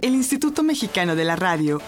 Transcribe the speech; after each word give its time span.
El 0.00 0.14
Instituto 0.14 0.62
Mexicano 0.62 1.16
de 1.16 1.24
la 1.24 1.36
Radio, 1.36 1.80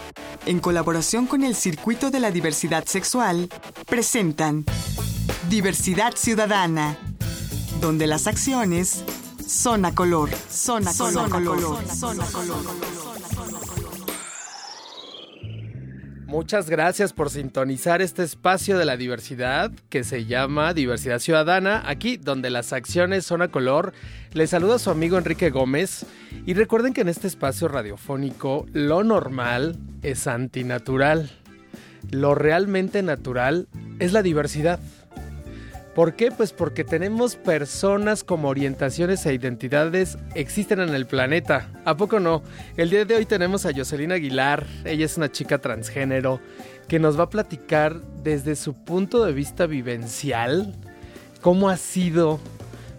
en 0.47 0.61
colaboración 0.61 1.27
con 1.27 1.43
el 1.43 1.55
Circuito 1.55 2.11
de 2.11 2.21
la 2.21 2.31
Diversidad 2.31 2.85
Sexual, 2.87 3.49
presentan 3.87 4.65
Diversidad 5.49 6.15
Ciudadana, 6.17 6.99
donde 7.81 8.07
las 8.07 8.27
acciones 8.27 9.05
son 9.47 9.85
a 9.85 9.95
color, 9.95 10.31
son 10.51 10.87
a 10.89 10.95
color, 10.95 11.31
color, 11.31 11.89
son 11.89 12.21
a 12.21 12.27
color. 12.27 13.02
Muchas 16.33 16.71
gracias 16.71 17.13
por 17.13 17.29
sintonizar 17.29 18.01
este 18.01 18.23
espacio 18.23 18.79
de 18.79 18.87
la 18.87 18.97
diversidad 18.97 19.71
que 19.91 20.03
se 20.03 20.25
llama 20.25 20.73
Diversidad 20.73 21.19
Ciudadana, 21.19 21.83
aquí 21.85 22.17
donde 22.17 22.49
las 22.49 22.73
acciones 22.73 23.27
son 23.27 23.43
a 23.43 23.49
color. 23.49 23.93
Les 24.33 24.49
saluda 24.49 24.79
su 24.79 24.89
amigo 24.89 25.19
Enrique 25.19 25.51
Gómez 25.51 26.07
y 26.47 26.55
recuerden 26.55 26.95
que 26.95 27.03
en 27.03 27.11
este 27.11 27.27
espacio 27.27 27.69
radiofónico 27.69 28.65
lo 28.73 29.05
normal 29.05 29.77
es 30.01 30.27
antinatural. 30.27 31.31
Lo 32.11 32.35
realmente 32.35 33.03
natural 33.03 33.69
es 33.99 34.15
la 34.15 34.23
diversidad. 34.23 34.81
¿Por 35.95 36.15
qué? 36.15 36.31
Pues 36.31 36.55
porque 36.55 36.85
tenemos 36.85 37.37
personas 37.37 38.25
como 38.25 38.49
orientaciones 38.49 39.27
e 39.27 39.35
identidades 39.35 40.17
existen 40.35 40.81
en 40.81 40.95
el 40.95 41.05
planeta. 41.05 41.69
¿A 41.85 41.99
poco 41.99 42.19
no? 42.19 42.43
El 42.79 42.89
día 42.89 43.05
de 43.05 43.15
hoy 43.15 43.27
tenemos 43.27 43.67
a 43.67 43.75
Jocelyn 43.75 44.11
Aguilar. 44.11 44.67
Ella 44.87 45.05
es 45.05 45.19
una 45.19 45.31
chica 45.31 45.59
transgénero 45.59 46.41
que 46.89 46.99
nos 46.99 47.19
va 47.19 47.25
a 47.25 47.31
platicar 47.31 48.01
desde 48.23 48.57
su 48.57 48.73
punto 48.73 49.23
de 49.27 49.35
vista 49.35 49.67
vivencial 49.67 50.75
cómo 51.43 51.69
ha 51.69 51.77
sido 51.77 52.41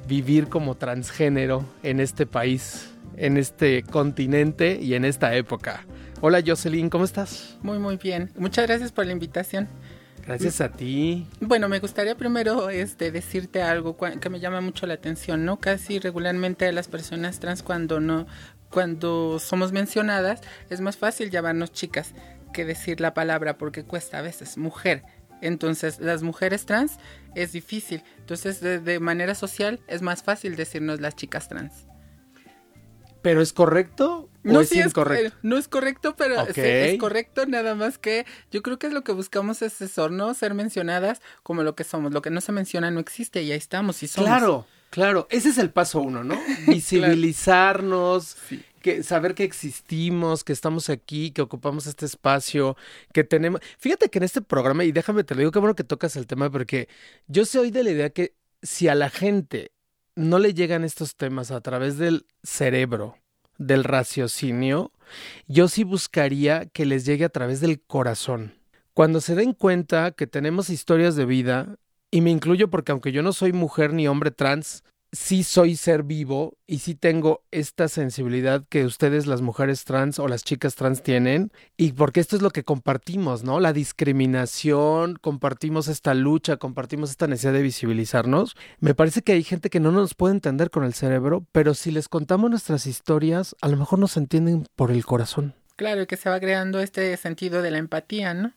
vivir 0.08 0.48
como 0.48 0.76
transgénero 0.76 1.66
en 1.82 2.00
este 2.00 2.28
país, 2.28 2.92
en 3.18 3.38
este 3.38 3.82
continente 3.82 4.78
y 4.80 4.94
en 4.94 5.04
esta 5.04 5.34
época. 5.34 5.84
Hola 6.22 6.44
Jocelyn, 6.46 6.92
¿cómo 6.92 7.06
estás? 7.06 7.58
Muy, 7.64 7.80
muy 7.80 7.98
bien. 7.98 8.32
Muchas 8.38 8.68
gracias 8.68 8.92
por 8.92 9.06
la 9.08 9.14
invitación. 9.14 9.68
Gracias 10.26 10.62
a 10.62 10.72
ti. 10.72 11.28
Bueno, 11.42 11.68
me 11.68 11.80
gustaría 11.80 12.16
primero 12.16 12.70
este, 12.70 13.12
decirte 13.12 13.62
algo 13.62 13.98
que 13.98 14.30
me 14.30 14.40
llama 14.40 14.62
mucho 14.62 14.88
la 14.88 14.94
atención, 14.94 15.44
¿no? 15.44 15.60
Casi 15.60 16.00
regularmente 16.00 16.66
a 16.66 16.72
las 16.72 16.88
personas 16.88 17.40
trans 17.40 17.62
cuando 17.62 18.00
no, 18.00 18.26
cuando 18.70 19.40
somos 19.40 19.72
mencionadas, 19.72 20.42
es 20.70 20.82
más 20.82 20.98
fácil 20.98 21.30
llamarnos 21.30 21.72
chicas 21.72 22.14
que 22.54 22.66
decir 22.66 23.02
la 23.02 23.14
palabra 23.14 23.58
porque 23.58 23.84
cuesta 23.84 24.20
a 24.20 24.22
veces 24.22 24.58
mujer. 24.58 25.04
Entonces, 25.42 26.00
las 26.00 26.24
mujeres 26.24 26.66
trans 26.66 26.98
es 27.36 27.52
difícil. 27.52 28.02
Entonces, 28.20 28.62
de 28.62 29.00
manera 29.02 29.36
social 29.36 29.82
es 29.88 30.02
más 30.02 30.24
fácil 30.24 30.56
decirnos 30.56 31.02
las 31.02 31.16
chicas 31.16 31.50
trans. 31.50 31.88
¿Pero 33.24 33.42
es 33.42 33.52
correcto 33.52 34.30
no, 34.44 34.62
es 34.62 34.76
incorrecto? 34.76 35.38
no 35.42 35.58
es 35.58 35.68
correcto, 35.68 36.16
pero 36.18 36.42
es 36.42 37.00
correcto, 37.00 37.46
nada 37.46 37.76
más 37.76 37.98
que 37.98 38.26
yo 38.52 38.62
creo 38.62 38.78
que 38.78 38.88
es 38.88 38.94
lo 38.94 39.04
que 39.04 39.14
buscamos 39.14 39.62
es 39.62 39.82
eso, 39.82 40.10
¿no? 40.10 40.34
Ser 40.34 40.54
mencionadas 40.54 41.22
como 41.44 41.64
lo 41.64 41.76
que 41.76 41.84
somos. 41.84 42.12
Lo 42.12 42.22
que 42.22 42.30
no 42.30 42.42
se 42.42 42.52
menciona 42.52 42.92
no 42.92 43.00
existe 43.00 43.42
y 43.42 43.52
ahí 43.52 43.58
estamos 43.58 44.04
y 44.04 44.08
somos. 44.08 44.28
Claro, 44.30 44.68
claro. 44.90 45.28
Ese 45.30 45.50
es 45.50 45.58
el 45.58 45.70
paso 45.70 46.02
uno, 46.02 46.24
¿no? 46.24 46.40
Visibilizarnos, 46.68 48.36
que, 48.82 49.02
saber 49.04 49.34
que 49.34 49.46
existimos, 49.46 50.44
que 50.44 50.54
estamos 50.54 50.90
aquí, 50.90 51.32
que 51.32 51.42
ocupamos 51.42 51.88
este 51.88 52.06
espacio, 52.06 52.76
que 53.14 53.24
tenemos... 53.24 53.62
Fíjate 53.80 54.10
que 54.10 54.20
en 54.20 54.24
este 54.24 54.42
programa, 54.42 54.84
y 54.84 54.92
déjame 54.92 55.24
te 55.24 55.36
lo 55.36 55.40
digo, 55.40 55.52
qué 55.52 55.60
bueno 55.60 55.76
que 55.76 55.86
tocas 55.86 56.18
el 56.18 56.28
tema, 56.28 56.50
porque 56.50 56.90
yo 57.28 57.46
soy 57.46 57.72
de 57.72 57.84
la 57.84 57.92
idea 57.92 58.10
que 58.10 58.36
si 58.62 58.90
a 58.90 58.96
la 58.96 59.10
gente 59.10 59.72
no 60.16 60.40
le 60.40 60.54
llegan 60.54 60.84
estos 60.84 61.16
temas 61.16 61.52
a 61.52 61.62
través 61.62 61.98
del 61.98 62.26
cerebro, 62.44 63.18
del 63.58 63.84
raciocinio, 63.84 64.92
yo 65.48 65.68
sí 65.68 65.84
buscaría 65.84 66.66
que 66.68 66.86
les 66.86 67.06
llegue 67.06 67.26
a 67.26 67.30
través 67.30 67.60
del 67.62 67.82
corazón. 67.82 68.54
Cuando 68.94 69.22
se 69.22 69.36
den 69.36 69.54
cuenta 69.54 70.12
que 70.12 70.28
tenemos 70.28 70.70
historias 70.70 71.16
de 71.16 71.26
vida, 71.26 71.78
y 72.12 72.22
me 72.22 72.30
incluyo 72.30 72.70
porque 72.70 72.92
aunque 72.92 73.12
yo 73.12 73.24
no 73.24 73.34
soy 73.34 73.54
mujer 73.54 73.92
ni 73.94 74.08
hombre 74.08 74.30
trans, 74.30 74.84
sí 75.14 75.44
soy 75.44 75.76
ser 75.76 76.04
vivo 76.04 76.58
y 76.66 76.80
sí 76.80 76.96
tengo 76.96 77.44
esta 77.52 77.88
sensibilidad 77.88 78.66
que 78.68 78.84
ustedes 78.84 79.28
las 79.28 79.42
mujeres 79.42 79.86
trans 79.86 80.18
o 80.18 80.28
las 80.28 80.44
chicas 80.44 80.76
trans 80.76 81.04
tienen 81.04 81.52
y 81.78 81.94
porque 81.94 82.20
esto 82.20 82.36
es 82.36 82.42
lo 82.42 82.50
que 82.50 82.64
compartimos, 82.64 83.44
¿no? 83.44 83.60
La 83.60 83.74
discriminación, 83.74 85.18
compartimos 85.22 85.88
esta 85.88 86.16
lucha, 86.16 86.58
compartimos 86.58 87.12
esta 87.12 87.28
necesidad 87.28 87.54
de 87.54 87.62
visibilizarnos. 87.62 88.56
Me 88.80 88.96
parece 88.96 89.22
que 89.22 89.34
hay 89.34 89.44
gente 89.44 89.70
que 89.70 89.80
no 89.80 89.92
nos 89.92 90.16
puede 90.16 90.34
entender 90.34 90.72
con 90.72 90.84
el 90.84 90.96
cerebro, 90.96 91.46
pero 91.52 91.76
si 91.76 91.92
les 91.92 92.10
contamos 92.10 92.50
nuestras 92.50 92.88
historias, 92.88 93.56
a 93.62 93.68
lo 93.68 93.78
mejor 93.78 94.00
nos 94.00 94.18
entienden 94.18 94.68
por 94.76 94.92
el 94.92 95.06
corazón. 95.06 95.54
Claro, 95.76 96.08
que 96.08 96.18
se 96.18 96.30
va 96.30 96.40
creando 96.40 96.80
este 96.80 97.16
sentido 97.18 97.62
de 97.62 97.72
la 97.72 97.78
empatía, 97.78 98.34
¿no? 98.34 98.54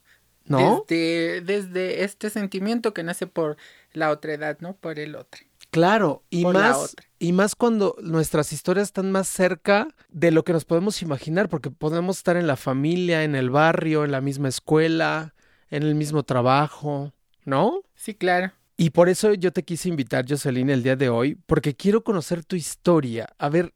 ¿No? 0.46 0.84
Desde, 0.88 1.40
desde 1.42 2.04
este 2.04 2.30
sentimiento 2.30 2.94
que 2.94 3.02
nace 3.02 3.26
por 3.26 3.56
la 3.92 4.10
otra 4.10 4.32
edad, 4.32 4.58
¿no? 4.60 4.74
Por 4.76 4.98
el 4.98 5.16
otro. 5.16 5.45
Claro, 5.76 6.24
y 6.30 6.46
más, 6.46 6.96
y 7.18 7.34
más 7.34 7.54
cuando 7.54 7.96
nuestras 8.00 8.50
historias 8.50 8.88
están 8.88 9.12
más 9.12 9.28
cerca 9.28 9.88
de 10.08 10.30
lo 10.30 10.42
que 10.42 10.54
nos 10.54 10.64
podemos 10.64 11.02
imaginar, 11.02 11.50
porque 11.50 11.70
podemos 11.70 12.16
estar 12.16 12.38
en 12.38 12.46
la 12.46 12.56
familia, 12.56 13.24
en 13.24 13.34
el 13.34 13.50
barrio, 13.50 14.02
en 14.02 14.10
la 14.10 14.22
misma 14.22 14.48
escuela, 14.48 15.34
en 15.68 15.82
el 15.82 15.94
mismo 15.94 16.22
trabajo, 16.22 17.12
¿no? 17.44 17.82
Sí, 17.94 18.14
claro. 18.14 18.52
Y 18.78 18.88
por 18.88 19.10
eso 19.10 19.34
yo 19.34 19.52
te 19.52 19.64
quise 19.64 19.90
invitar, 19.90 20.24
Jocelyn, 20.26 20.70
el 20.70 20.82
día 20.82 20.96
de 20.96 21.10
hoy, 21.10 21.34
porque 21.44 21.76
quiero 21.76 22.02
conocer 22.02 22.42
tu 22.42 22.56
historia. 22.56 23.28
A 23.36 23.50
ver, 23.50 23.74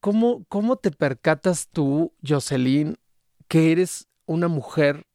¿cómo, 0.00 0.46
cómo 0.48 0.76
te 0.76 0.90
percatas 0.90 1.68
tú, 1.68 2.14
Jocelyn, 2.26 2.96
que 3.46 3.72
eres 3.72 4.08
una 4.24 4.48
mujer 4.48 5.06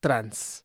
trans? 0.00 0.64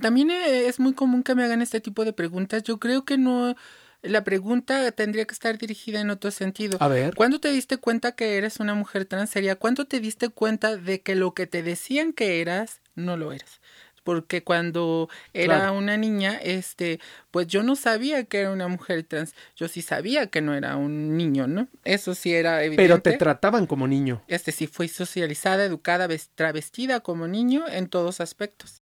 También 0.00 0.30
eh, 0.30 0.66
es 0.66 0.80
muy 0.80 0.94
común 0.94 1.24
que 1.24 1.34
me 1.34 1.44
hagan 1.44 1.60
este 1.60 1.82
tipo 1.82 2.06
de 2.06 2.14
preguntas. 2.14 2.62
Yo 2.62 2.78
creo 2.78 3.04
que 3.04 3.18
no 3.18 3.54
la 4.02 4.24
pregunta 4.24 4.90
tendría 4.92 5.24
que 5.24 5.34
estar 5.34 5.58
dirigida 5.58 6.00
en 6.00 6.10
otro 6.10 6.30
sentido. 6.30 6.78
A 6.80 6.88
ver. 6.88 7.14
¿Cuándo 7.14 7.40
te 7.40 7.50
diste 7.50 7.76
cuenta 7.76 8.12
que 8.12 8.36
eres 8.36 8.60
una 8.60 8.74
mujer 8.74 9.04
trans? 9.04 9.30
Sería, 9.30 9.56
¿cuándo 9.56 9.84
te 9.84 10.00
diste 10.00 10.28
cuenta 10.28 10.76
de 10.76 11.00
que 11.00 11.14
lo 11.14 11.34
que 11.34 11.46
te 11.46 11.62
decían 11.62 12.12
que 12.12 12.40
eras, 12.40 12.80
no 12.94 13.16
lo 13.16 13.32
eres? 13.32 13.60
Porque 14.02 14.42
cuando 14.42 15.10
era 15.34 15.72
una 15.72 15.98
niña, 15.98 16.38
este, 16.42 17.00
pues 17.30 17.46
yo 17.46 17.62
no 17.62 17.76
sabía 17.76 18.24
que 18.24 18.40
era 18.40 18.50
una 18.50 18.66
mujer 18.66 19.04
trans. 19.04 19.34
Yo 19.54 19.68
sí 19.68 19.82
sabía 19.82 20.28
que 20.28 20.40
no 20.40 20.54
era 20.54 20.76
un 20.76 21.18
niño, 21.18 21.46
¿no? 21.46 21.68
Eso 21.84 22.14
sí 22.14 22.32
era 22.32 22.64
evidente. 22.64 22.82
Pero 22.82 23.02
te 23.02 23.18
trataban 23.18 23.66
como 23.66 23.86
niño. 23.86 24.22
Este 24.26 24.52
sí 24.52 24.66
fui 24.66 24.88
socializada, 24.88 25.64
educada, 25.64 26.08
travestida 26.34 27.00
como 27.00 27.28
niño 27.28 27.68
en 27.68 27.88
todos 27.88 28.20
aspectos. 28.20 28.82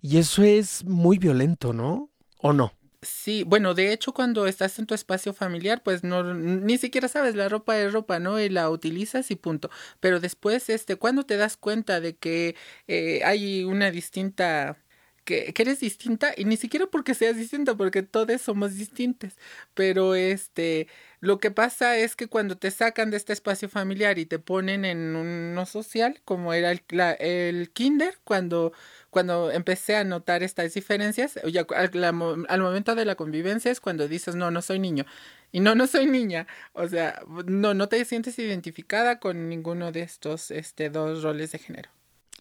Y 0.00 0.16
eso 0.18 0.42
es 0.42 0.82
muy 0.84 1.18
violento, 1.18 1.74
¿no? 1.74 2.10
¿O 2.38 2.54
no? 2.54 2.72
Sí, 3.04 3.42
bueno, 3.44 3.74
de 3.74 3.92
hecho 3.92 4.12
cuando 4.14 4.46
estás 4.46 4.78
en 4.78 4.86
tu 4.86 4.94
espacio 4.94 5.34
familiar, 5.34 5.82
pues 5.82 6.04
no, 6.04 6.32
ni 6.32 6.78
siquiera 6.78 7.06
sabes, 7.08 7.34
la 7.34 7.50
ropa 7.50 7.78
es 7.78 7.92
ropa, 7.92 8.18
¿no? 8.18 8.40
Y 8.40 8.48
la 8.48 8.70
utilizas 8.70 9.30
y 9.30 9.36
punto. 9.36 9.68
Pero 10.00 10.20
después, 10.20 10.70
este, 10.70 10.96
cuando 10.96 11.24
te 11.26 11.36
das 11.36 11.56
cuenta 11.58 12.00
de 12.00 12.16
que 12.16 12.56
eh, 12.88 13.20
hay 13.24 13.64
una 13.64 13.90
distinta 13.90 14.78
que, 15.24 15.52
eres 15.56 15.80
distinta 15.80 16.32
y 16.36 16.44
ni 16.44 16.56
siquiera 16.56 16.86
porque 16.86 17.14
seas 17.14 17.36
distinta, 17.36 17.74
porque 17.74 18.02
todos 18.02 18.40
somos 18.42 18.76
distintos. 18.76 19.34
Pero 19.74 20.14
este, 20.14 20.88
lo 21.20 21.38
que 21.38 21.50
pasa 21.50 21.96
es 21.96 22.16
que 22.16 22.28
cuando 22.28 22.56
te 22.56 22.70
sacan 22.70 23.10
de 23.10 23.16
este 23.16 23.32
espacio 23.32 23.68
familiar 23.68 24.18
y 24.18 24.26
te 24.26 24.38
ponen 24.38 24.84
en 24.84 25.16
uno 25.16 25.66
social, 25.66 26.20
como 26.24 26.52
era 26.52 26.70
el, 26.70 26.82
el 27.18 27.70
kinder, 27.70 28.18
cuando 28.24 28.72
cuando 29.14 29.52
empecé 29.52 29.94
a 29.94 30.02
notar 30.02 30.42
estas 30.42 30.74
diferencias, 30.74 31.38
ya 31.50 31.64
al, 31.76 32.12
momento 32.60 32.96
de 32.96 33.04
la 33.04 33.14
convivencia 33.14 33.70
es 33.70 33.80
cuando 33.80 34.08
dices, 34.08 34.34
no, 34.34 34.50
no 34.50 34.60
soy 34.60 34.80
niño. 34.80 35.06
Y 35.52 35.60
no, 35.60 35.76
no 35.76 35.86
soy 35.86 36.06
niña. 36.06 36.48
O 36.72 36.88
sea, 36.88 37.22
no, 37.46 37.74
no 37.74 37.88
te 37.88 38.04
sientes 38.04 38.36
identificada 38.40 39.20
con 39.20 39.48
ninguno 39.48 39.92
de 39.92 40.02
estos 40.02 40.50
este, 40.50 40.90
dos 40.90 41.22
roles 41.22 41.52
de 41.52 41.60
género. 41.60 41.90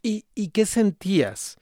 ¿Y, 0.02 0.26
y 0.34 0.48
qué 0.48 0.66
sentías? 0.66 1.60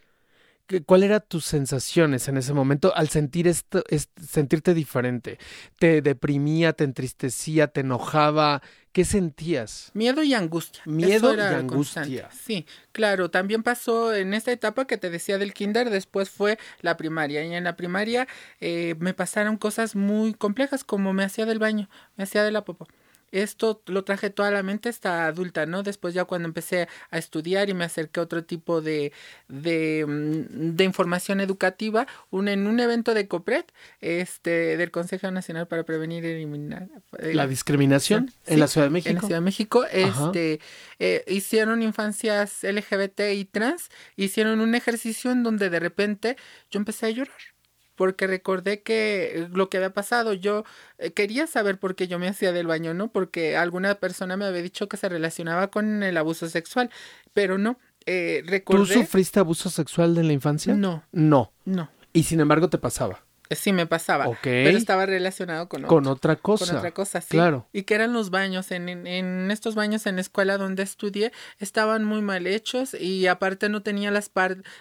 ¿Cuál 0.80 1.04
era 1.04 1.20
tus 1.20 1.46
sensaciones 1.46 2.28
en 2.28 2.38
ese 2.38 2.54
momento 2.54 2.96
al 2.96 3.10
sentir 3.10 3.48
esto, 3.48 3.84
sentirte 4.16 4.74
diferente? 4.74 5.38
¿Te 5.78 6.02
deprimía, 6.02 6.74
te 6.74 6.84
entristecía, 6.84 7.68
te 7.68 7.82
enojaba? 7.82 8.62
¿Qué 8.92 9.06
sentías? 9.06 9.92
Miedo 9.94 10.22
y 10.24 10.34
angustia. 10.34 10.82
Miedo 10.86 11.36
y 11.36 11.40
angustia. 11.40 12.30
Sí, 12.32 12.66
claro. 12.92 13.30
También 13.30 13.64
pasó 13.64 14.14
en 14.14 14.34
esta 14.34 14.52
etapa 14.52 14.86
que 14.86 14.98
te 14.98 15.10
decía 15.10 15.38
del 15.38 15.54
kinder, 15.54 15.90
después 15.90 16.30
fue 16.30 16.58
la 16.82 16.98
primaria. 16.98 17.44
Y 17.44 17.54
en 17.54 17.64
la 17.64 17.76
primaria 17.76 18.28
eh, 18.60 18.96
me 19.00 19.14
pasaron 19.14 19.58
cosas 19.58 19.96
muy 19.96 20.34
complejas, 20.34 20.84
como 20.84 21.14
me 21.14 21.24
hacía 21.24 21.46
del 21.46 21.60
baño, 21.60 21.90
me 22.18 22.26
hacía 22.26 22.44
de 22.44 22.52
la 22.52 22.66
popo. 22.66 22.88
Esto 23.32 23.82
lo 23.88 24.04
traje 24.04 24.30
toda 24.30 24.52
la 24.52 24.64
mente 24.64 24.90
hasta 24.90 25.26
adulta, 25.28 25.66
¿no? 25.66 25.84
Después 25.84 26.14
ya 26.14 26.26
cuando 26.26 26.48
empecé 26.48 26.88
a 27.10 27.18
estudiar 27.18 27.70
y 27.70 27.74
me 27.74 27.86
acerqué 27.86 28.20
a 28.20 28.24
otro 28.24 28.44
tipo 28.44 28.82
de, 28.82 29.14
de, 29.48 30.06
mm, 30.08 30.76
de 30.76 30.84
información 30.84 31.42
educativa, 31.42 32.08
un, 32.30 32.48
en 32.48 32.68
un 32.68 32.80
evento 32.80 33.14
de 33.14 33.28
COPRED, 33.28 33.66
este, 34.02 34.78
del 34.78 34.92
Consejo 34.92 35.32
Nacional 35.32 35.68
para 35.68 35.84
Prevenir 35.84 36.24
y 36.26 36.30
Eliminar 36.30 36.88
eh, 37.20 37.34
la 37.34 37.48
discriminación 37.48 38.32
en 38.46 38.60
la 38.60 38.68
Ciudad 38.68 38.88
de 38.88 38.92
México. 38.92 39.10
En 39.10 39.16
la 39.16 39.22
Ciudad 39.22 39.38
de 39.38 39.46
México, 39.46 39.86
este, 39.86 40.60
eh, 41.00 41.24
hicieron 41.28 41.82
infancias 41.82 42.64
LGBT 42.64 43.22
y 43.34 43.46
trans, 43.46 43.90
hicieron 44.16 44.60
un 44.60 44.76
ejercicio 44.76 45.32
en 45.32 45.44
donde 45.44 45.70
de 45.70 45.80
repente 45.80 46.38
yo 46.70 46.80
empecé 46.80 47.08
a 47.08 47.10
llorar 47.10 47.52
porque 47.96 48.28
recordé 48.28 48.82
que 48.82 49.48
lo 49.52 49.70
que 49.70 49.78
había 49.78 49.94
pasado, 49.94 50.34
yo 50.34 50.64
eh, 50.98 51.12
quería 51.12 51.48
saber 51.48 51.80
por 51.80 51.96
qué 51.96 52.08
yo 52.08 52.20
me 52.20 52.28
hacía 52.28 52.52
del 52.52 52.68
baño, 52.68 52.94
¿no? 52.94 53.12
Porque 53.12 53.58
alguna 53.58 53.96
persona 53.96 54.38
me 54.38 54.46
había 54.46 54.62
dicho 54.62 54.88
que 54.88 54.98
se 54.98 55.10
relacionaba 55.10 55.68
con 55.68 56.04
el 56.04 56.18
abuso 56.18 56.50
sexual, 56.50 56.90
pero 57.34 57.58
no. 57.58 57.80
Eh, 58.06 58.44
recordé... 58.46 58.80
¿Tú 58.80 59.02
sufriste 59.02 59.40
abuso 59.40 59.70
sexual 59.70 60.18
en 60.18 60.28
la 60.28 60.34
infancia? 60.34 60.74
No. 60.74 61.04
No. 61.12 61.52
No. 61.66 61.90
Y 62.14 62.24
sin 62.24 62.40
embargo 62.40 62.70
te 62.70 62.78
pasaba. 62.78 63.24
Sí, 63.56 63.74
me 63.74 63.86
pasaba. 63.86 64.26
Pero 64.42 64.78
estaba 64.78 65.06
relacionado 65.06 65.68
con, 65.68 65.84
con 65.84 66.08
otra 66.08 66.36
cosa. 66.36 66.66
Con 66.66 66.78
otra 66.78 66.92
cosa, 66.92 67.22
sí. 67.22 67.30
Claro. 67.32 67.68
Y 67.74 67.84
que 67.84 67.96
eran 67.96 68.14
los 68.14 68.30
baños. 68.30 68.72
En, 68.72 68.90
en, 68.90 69.52
estos 69.52 69.76
baños 69.76 70.06
en 70.06 70.16
la 70.16 70.22
escuela 70.22 70.58
donde 70.58 70.84
estudié 70.84 71.32
estaban 71.60 72.04
muy 72.04 72.22
mal 72.22 72.48
hechos 72.48 72.94
y 72.94 73.28
aparte 73.28 73.70
no 73.70 73.82
tenía 73.82 74.12
las, 74.12 74.32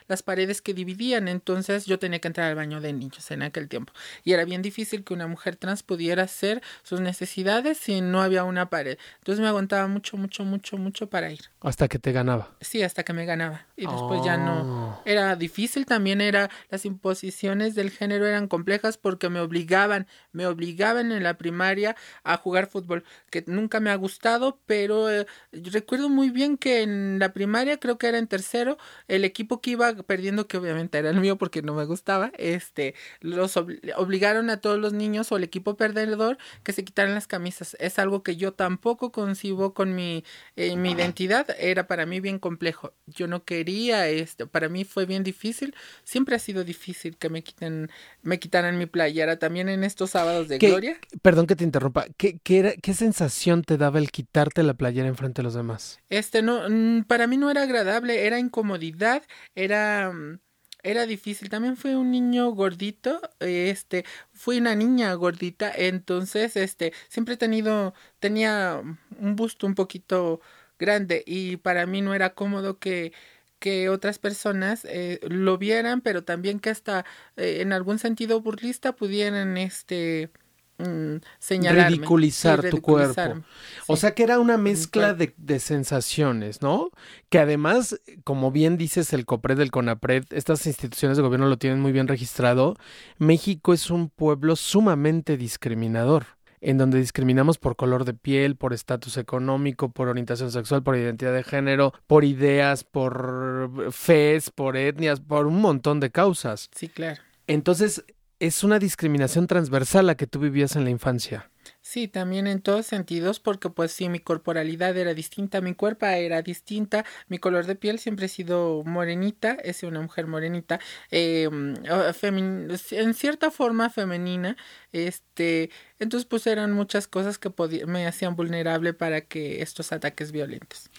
las 0.09 0.23
paredes 0.23 0.63
que 0.63 0.75
dividían. 0.75 1.29
Entonces 1.29 1.87
yo 1.87 1.99
tenía 1.99 2.19
que 2.19 2.29
entrar 2.29 2.49
al 2.49 2.55
baño 2.55 2.81
de 2.81 2.93
niños 2.93 3.31
en 3.31 3.43
aquel 3.43 3.69
tiempo. 3.69 3.93
Y 4.25 4.33
era 4.33 4.45
bien 4.45 4.63
difícil 4.63 5.05
que 5.05 5.15
una 5.15 5.27
mujer 5.27 5.57
trans 5.57 5.83
pudiera 5.83 6.25
hacer 6.25 6.63
sus 6.83 7.01
necesidades 7.01 7.79
si 7.79 8.01
no 8.01 8.23
había 8.23 8.45
una 8.45 8.71
pared. 8.71 8.99
Entonces 9.19 9.41
me 9.41 9.49
aguantaba 9.49 9.87
mucho, 9.89 10.17
mucho, 10.17 10.45
mucho, 10.45 10.77
mucho 10.77 11.09
para 11.09 11.31
ir. 11.31 11.41
Hasta 11.61 11.89
que 11.89 11.99
te 11.99 12.13
ganaba. 12.13 12.51
Sí, 12.61 12.83
hasta 12.83 13.03
que 13.03 13.13
me 13.13 13.25
ganaba. 13.25 13.67
Y 13.77 13.87
después 13.87 14.23
ya 14.25 14.37
no. 14.37 14.61
Oh. 14.63 15.03
Era 15.05 15.37
difícil 15.37 15.87
también, 15.87 16.21
era 16.21 16.51
las 16.71 16.85
imposiciones 16.85 17.75
del 17.75 17.91
género 17.91 18.27
eran 18.27 18.49
complejas 18.61 18.99
porque 18.99 19.31
me 19.31 19.41
obligaban, 19.41 20.07
me 20.33 20.47
obligaban 20.47 21.13
en 21.13 21.23
la 21.23 21.39
primaria 21.39 21.97
a 22.25 22.37
jugar 22.37 22.67
fútbol, 22.69 23.05
que 23.31 23.43
nunca 23.47 23.81
me 23.81 23.89
ha 23.89 23.95
gustado, 23.97 24.61
pero 24.67 25.11
eh, 25.11 25.27
recuerdo 25.53 26.11
muy 26.11 26.29
bien 26.29 26.59
que 26.59 26.83
en 26.83 27.19
la 27.19 27.33
primaria, 27.33 27.79
creo 27.81 27.97
que 27.97 28.09
era 28.09 28.19
en 28.19 28.27
tercero, 28.27 28.77
el 29.09 29.25
equipo 29.25 29.63
que 29.63 29.71
iba 29.71 29.95
perdiendo, 29.95 30.47
que 30.47 30.59
obviamente 30.59 30.99
era 30.99 31.09
el 31.09 31.21
mío 31.21 31.39
porque 31.39 31.63
no 31.63 31.75
me 31.75 31.87
gustaba, 31.87 32.33
este, 32.37 32.95
los 33.21 33.57
obligaron 33.57 34.51
a 34.51 34.59
todos 34.59 34.79
los 34.79 34.93
niños 34.93 35.33
o 35.33 35.39
el 35.39 35.45
equipo 35.45 35.77
perdedor 35.77 36.37
que 36.63 36.73
se 36.75 36.85
quitaran 36.85 37.15
las 37.15 37.27
camisas. 37.27 37.77
Es 37.81 37.99
algo 37.99 38.23
que 38.23 38.37
yo 38.37 38.53
tampoco 38.53 39.11
concibo 39.11 39.73
con 39.73 39.95
mi, 39.95 40.23
eh, 40.57 40.77
mi 40.77 40.91
identidad, 40.93 41.47
era 41.59 41.87
para 41.87 42.05
mí 42.05 42.21
bien 42.21 42.39
complejo. 42.39 42.93
Yo 43.07 43.27
no 43.27 43.45
quería 43.45 44.07
esto, 44.09 44.49
para 44.49 44.69
mí 44.69 44.85
fue 44.85 45.07
bien 45.07 45.23
difícil, 45.25 45.75
siempre 46.05 46.37
ha 46.37 46.39
sido 46.39 46.63
difícil 46.65 47.17
que 47.17 47.31
me 47.31 47.43
quiten, 47.43 47.91
me 48.23 48.39
quitaran 48.51 48.79
mi 48.79 48.87
playera 48.87 49.39
también 49.39 49.69
en 49.69 49.85
estos 49.85 50.11
sábados 50.11 50.49
de 50.49 50.59
gloria. 50.59 50.99
Perdón 51.23 51.47
que 51.47 51.55
te 51.55 51.63
interrumpa. 51.63 52.07
¿Qué, 52.17 52.41
qué, 52.43 52.77
¿Qué 52.83 52.95
sensación 52.95 53.63
te 53.63 53.77
daba 53.77 54.01
el 54.01 54.11
quitarte 54.11 54.65
la 54.65 54.75
playera 54.75 55.07
enfrente 55.07 55.41
de 55.41 55.45
los 55.45 55.55
demás? 55.55 56.01
Este 56.09 56.43
no, 56.43 56.69
mm, 56.69 57.05
para 57.05 57.29
mí 57.29 57.37
no 57.37 57.49
era 57.49 57.63
agradable, 57.63 58.27
era 58.27 58.41
incomodidad, 58.41 59.23
era 59.55 60.11
mm, 60.11 60.41
era 60.83 61.07
difícil. 61.07 61.49
También 61.49 61.77
fui 61.77 61.93
un 61.95 62.11
niño 62.11 62.51
gordito, 62.51 63.21
este, 63.39 64.05
fui 64.33 64.59
una 64.59 64.75
niña 64.75 65.13
gordita, 65.15 65.71
entonces, 65.73 66.57
este, 66.57 66.93
siempre 67.09 67.35
he 67.35 67.37
tenido, 67.37 67.95
tenía 68.19 68.83
un 69.21 69.37
busto 69.37 69.67
un 69.69 69.77
poquito 69.77 70.41
grande 70.77 71.23
y 71.25 71.59
para 71.59 71.87
mí 71.87 72.01
no 72.01 72.15
era 72.15 72.35
cómodo 72.35 72.79
que 72.79 73.13
que 73.61 73.89
otras 73.91 74.19
personas 74.19 74.85
eh, 74.85 75.21
lo 75.29 75.59
vieran, 75.59 76.01
pero 76.01 76.25
también 76.25 76.59
que 76.59 76.71
hasta 76.71 77.05
eh, 77.37 77.59
en 77.61 77.73
algún 77.73 77.99
sentido 77.99 78.41
burlista 78.41 78.93
pudieran 78.97 79.57
este 79.59 80.31
mm, 80.79 81.17
señalarme. 81.39 81.97
Ridiculizar 81.97 82.69
tu 82.71 82.81
cuerpo. 82.81 83.45
O 83.87 83.97
sea 83.97 84.15
que 84.15 84.25
era 84.25 84.41
una 84.41 84.57
mezcla 84.57 85.13
de, 85.13 85.35
de, 85.37 85.61
sensaciones, 85.61 86.63
¿no? 86.63 86.91
Que 87.29 87.39
además, 87.39 88.01
como 88.25 88.51
bien 88.51 88.79
dices, 88.79 89.13
el 89.13 89.27
COPRED, 89.27 89.61
el 89.61 89.71
CONAPRED, 89.71 90.25
estas 90.31 90.67
instituciones 90.67 91.19
de 91.19 91.23
gobierno 91.23 91.47
lo 91.47 91.59
tienen 91.59 91.81
muy 91.81 91.93
bien 91.93 92.09
registrado. 92.09 92.77
México 93.19 93.75
es 93.75 93.91
un 93.91 94.09
pueblo 94.09 94.57
sumamente 94.57 95.37
discriminador 95.37 96.40
en 96.61 96.79
donde 96.79 96.99
discriminamos 96.99 97.59
por 97.59 97.77
color 97.77 98.05
de 98.05 98.15
piel, 98.15 98.57
por 98.57 98.73
estatus 98.73 99.17
económico, 99.17 99.91
por 99.91 100.09
orientación 100.09 100.53
sexual, 100.53 100.83
por 100.83 100.97
identidad 100.97 101.33
de 101.33 101.43
género, 101.43 101.93
por 102.07 102.25
ideas, 102.25 102.85
por 102.85 103.93
fes, 103.93 104.51
por 104.51 104.77
etnias, 104.77 105.21
por 105.21 105.47
un 105.47 105.61
montón 105.61 106.01
de 106.01 106.11
causas. 106.11 106.69
Sí, 106.75 106.89
claro. 106.89 107.21
Entonces, 107.47 108.05
es 108.39 108.65
una 108.65 108.79
discriminación 108.79 109.47
transversal 109.47 110.07
la 110.07 110.17
que 110.17 110.27
tú 110.27 110.39
vivías 110.39 110.77
en 110.77 110.85
la 110.85 110.91
infancia. 110.91 111.50
Sí, 111.83 112.09
también 112.09 112.47
en 112.47 112.61
todos 112.63 112.87
sentidos, 112.87 113.41
porque 113.41 113.71
pues 113.71 113.93
sí, 113.93 114.09
mi 114.09 114.21
corporalidad 114.21 114.97
era 114.97 115.15
distinta, 115.15 115.61
mi 115.61 115.75
cuerpo 115.75 116.07
era 116.07 116.43
distinta, 116.43 117.05
mi 117.29 117.39
color 117.39 117.67
de 117.67 117.75
piel 117.75 117.99
siempre 117.99 118.27
he 118.27 118.29
sido 118.29 118.83
morenita, 118.85 119.57
he 119.65 119.73
sido 119.73 119.91
una 119.91 120.01
mujer 120.03 120.27
morenita, 120.27 120.81
eh, 121.11 121.49
en 121.51 123.15
cierta 123.15 123.51
forma 123.51 123.91
femenina, 123.91 124.57
este, 124.93 125.71
entonces 125.99 126.27
pues 126.27 126.47
eran 126.47 126.73
muchas 126.73 127.09
cosas 127.09 127.39
que 127.39 127.51
me 127.87 128.07
hacían 128.07 128.37
vulnerable 128.37 128.95
para 128.95 129.23
que 129.23 129.63
estos 129.63 129.93
ataques 129.93 130.33
violentos. 130.33 130.91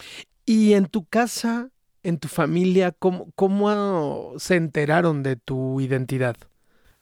Y 0.44 0.74
en 0.74 0.86
tu 0.86 1.04
casa, 1.06 1.70
en 2.02 2.18
tu 2.18 2.28
familia, 2.28 2.92
¿cómo, 2.92 3.30
cómo 3.34 4.34
se 4.38 4.56
enteraron 4.56 5.22
de 5.22 5.36
tu 5.36 5.80
identidad? 5.80 6.36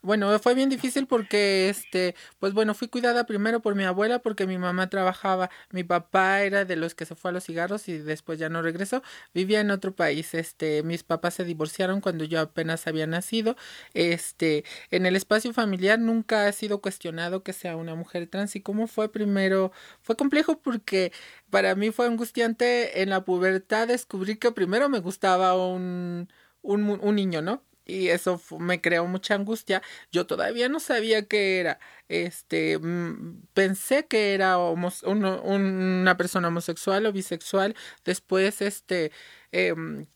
Bueno, 0.03 0.39
fue 0.39 0.55
bien 0.55 0.71
difícil 0.71 1.07
porque, 1.07 1.69
este, 1.69 2.15
pues 2.39 2.55
bueno, 2.55 2.73
fui 2.75 2.89
cuidada 2.89 3.27
primero 3.27 3.61
por 3.61 3.75
mi 3.75 3.85
abuela 3.85 4.19
porque 4.19 4.47
mi 4.47 4.57
mamá 4.57 4.89
trabajaba, 4.89 5.51
mi 5.73 5.85
papá 5.85 6.41
era 6.43 6.65
de 6.65 6.77
los 6.77 6.95
que 6.95 7.05
se 7.05 7.15
fue 7.15 7.31
a 7.31 7.35
los 7.35 7.45
cigarros 7.45 7.87
y 7.87 7.99
después 7.99 8.39
ya 8.39 8.49
no 8.49 8.63
regresó, 8.63 9.03
vivía 9.35 9.61
en 9.61 9.71
otro 9.71 9.95
país, 9.95 10.33
este, 10.33 10.83
mis 10.85 11.03
papás 11.03 11.35
se 11.35 11.45
divorciaron 11.45 12.01
cuando 12.01 12.25
yo 12.25 12.41
apenas 12.41 12.87
había 12.87 13.07
nacido, 13.07 13.57
este, 13.93 14.65
en 14.91 15.05
el 15.05 15.17
espacio 15.17 15.53
familiar 15.53 15.99
nunca 15.99 16.47
ha 16.47 16.53
sido 16.53 16.81
cuestionado 16.81 17.43
que 17.43 17.53
sea 17.53 17.77
una 17.77 17.95
mujer 17.95 18.27
trans 18.27 18.57
y 18.57 18.63
cómo 18.63 18.87
fue 18.87 19.13
primero, 19.13 19.71
fue 20.01 20.17
complejo 20.17 20.59
porque 20.63 21.13
para 21.51 21.75
mí 21.75 21.91
fue 21.91 22.07
angustiante 22.07 23.03
en 23.03 23.11
la 23.11 23.23
pubertad 23.27 23.89
descubrir 23.89 24.39
que 24.39 24.51
primero 24.53 24.89
me 24.89 25.01
gustaba 25.01 25.55
un, 25.57 26.29
un, 26.63 26.89
un 27.03 27.15
niño, 27.17 27.43
¿no? 27.43 27.63
Y 27.91 28.09
eso 28.09 28.41
me 28.59 28.81
creó 28.81 29.07
mucha 29.07 29.35
angustia. 29.35 29.83
Yo 30.13 30.27
todavía 30.27 30.69
no 30.69 30.81
sabía 30.81 31.27
qué 31.27 31.61
era. 31.61 31.79
Este, 32.09 32.79
mm, 32.79 33.43
pensé 33.55 34.07
que 34.07 34.35
era 34.35 34.59
una 34.59 36.17
persona 36.17 36.49
homosexual 36.49 37.07
o 37.07 37.13
bisexual. 37.13 37.75
Después, 38.05 38.63
este, 38.63 39.13
em, 39.53 40.07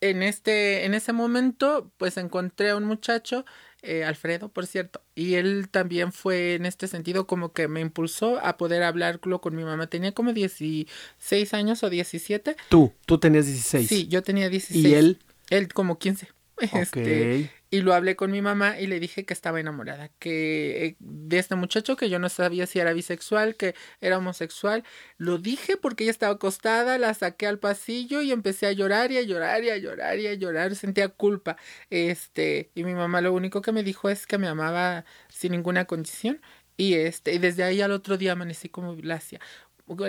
en 0.00 0.22
este, 0.22 0.84
en 0.84 0.94
ese 0.94 1.12
momento, 1.12 1.92
pues 1.96 2.16
encontré 2.16 2.70
a 2.70 2.76
un 2.76 2.84
muchacho, 2.84 3.44
eh, 3.82 4.04
Alfredo, 4.04 4.48
por 4.48 4.66
cierto, 4.66 5.02
y 5.14 5.34
él 5.34 5.68
también 5.70 6.12
fue 6.12 6.54
en 6.54 6.66
este 6.66 6.88
sentido 6.88 7.26
como 7.26 7.52
que 7.52 7.68
me 7.68 7.80
impulsó 7.80 8.44
a 8.44 8.56
poder 8.56 8.82
hablarlo 8.82 9.40
con 9.40 9.54
mi 9.54 9.64
mamá. 9.64 9.86
Tenía 9.86 10.12
como 10.12 10.32
16 10.32 11.54
años 11.54 11.82
o 11.82 11.90
17. 11.90 12.56
Tú, 12.68 12.92
tú 13.06 13.18
tenías 13.18 13.46
16. 13.46 13.88
Sí, 13.88 14.08
yo 14.08 14.22
tenía 14.22 14.48
16. 14.48 14.84
¿Y 14.84 14.94
él? 14.94 15.18
Él 15.50 15.72
como 15.72 15.98
15. 15.98 16.28
Este, 16.72 17.50
y 17.70 17.80
lo 17.80 17.94
hablé 17.94 18.16
con 18.16 18.30
mi 18.30 18.42
mamá 18.42 18.78
y 18.78 18.86
le 18.86 19.00
dije 19.00 19.24
que 19.24 19.32
estaba 19.32 19.58
enamorada, 19.58 20.10
que 20.18 20.86
eh, 20.86 20.96
de 21.00 21.38
este 21.38 21.54
muchacho 21.54 21.96
que 21.96 22.10
yo 22.10 22.18
no 22.18 22.28
sabía 22.28 22.66
si 22.66 22.78
era 22.78 22.92
bisexual, 22.92 23.56
que 23.56 23.74
era 24.00 24.18
homosexual. 24.18 24.84
Lo 25.16 25.38
dije 25.38 25.76
porque 25.76 26.04
ella 26.04 26.10
estaba 26.10 26.34
acostada, 26.34 26.98
la 26.98 27.14
saqué 27.14 27.46
al 27.46 27.58
pasillo 27.58 28.22
y 28.22 28.30
empecé 28.30 28.66
a 28.66 28.72
llorar 28.72 29.10
y 29.10 29.18
a 29.18 29.22
llorar 29.22 29.64
y 29.64 29.70
a 29.70 29.78
llorar 29.78 30.18
y 30.18 30.26
a 30.26 30.34
llorar, 30.34 30.74
sentía 30.76 31.08
culpa. 31.08 31.56
Este, 31.90 32.70
y 32.74 32.84
mi 32.84 32.94
mamá 32.94 33.20
lo 33.22 33.32
único 33.32 33.62
que 33.62 33.72
me 33.72 33.82
dijo 33.82 34.08
es 34.08 34.26
que 34.26 34.38
me 34.38 34.48
amaba 34.48 35.04
sin 35.28 35.52
ninguna 35.52 35.86
condición 35.86 36.40
y 36.76 36.94
este, 36.94 37.32
y 37.32 37.38
desde 37.38 37.64
ahí 37.64 37.80
al 37.80 37.92
otro 37.92 38.18
día 38.18 38.32
amanecí 38.32 38.68
como 38.68 38.94
Blasia. 38.94 39.40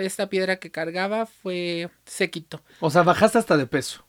Esta 0.00 0.28
piedra 0.28 0.56
que 0.56 0.70
cargaba 0.70 1.26
fue 1.26 1.90
se 2.06 2.30
quitó. 2.30 2.62
O 2.80 2.90
sea, 2.90 3.02
bajaste 3.02 3.38
hasta 3.38 3.56
de 3.56 3.66
peso. 3.66 4.03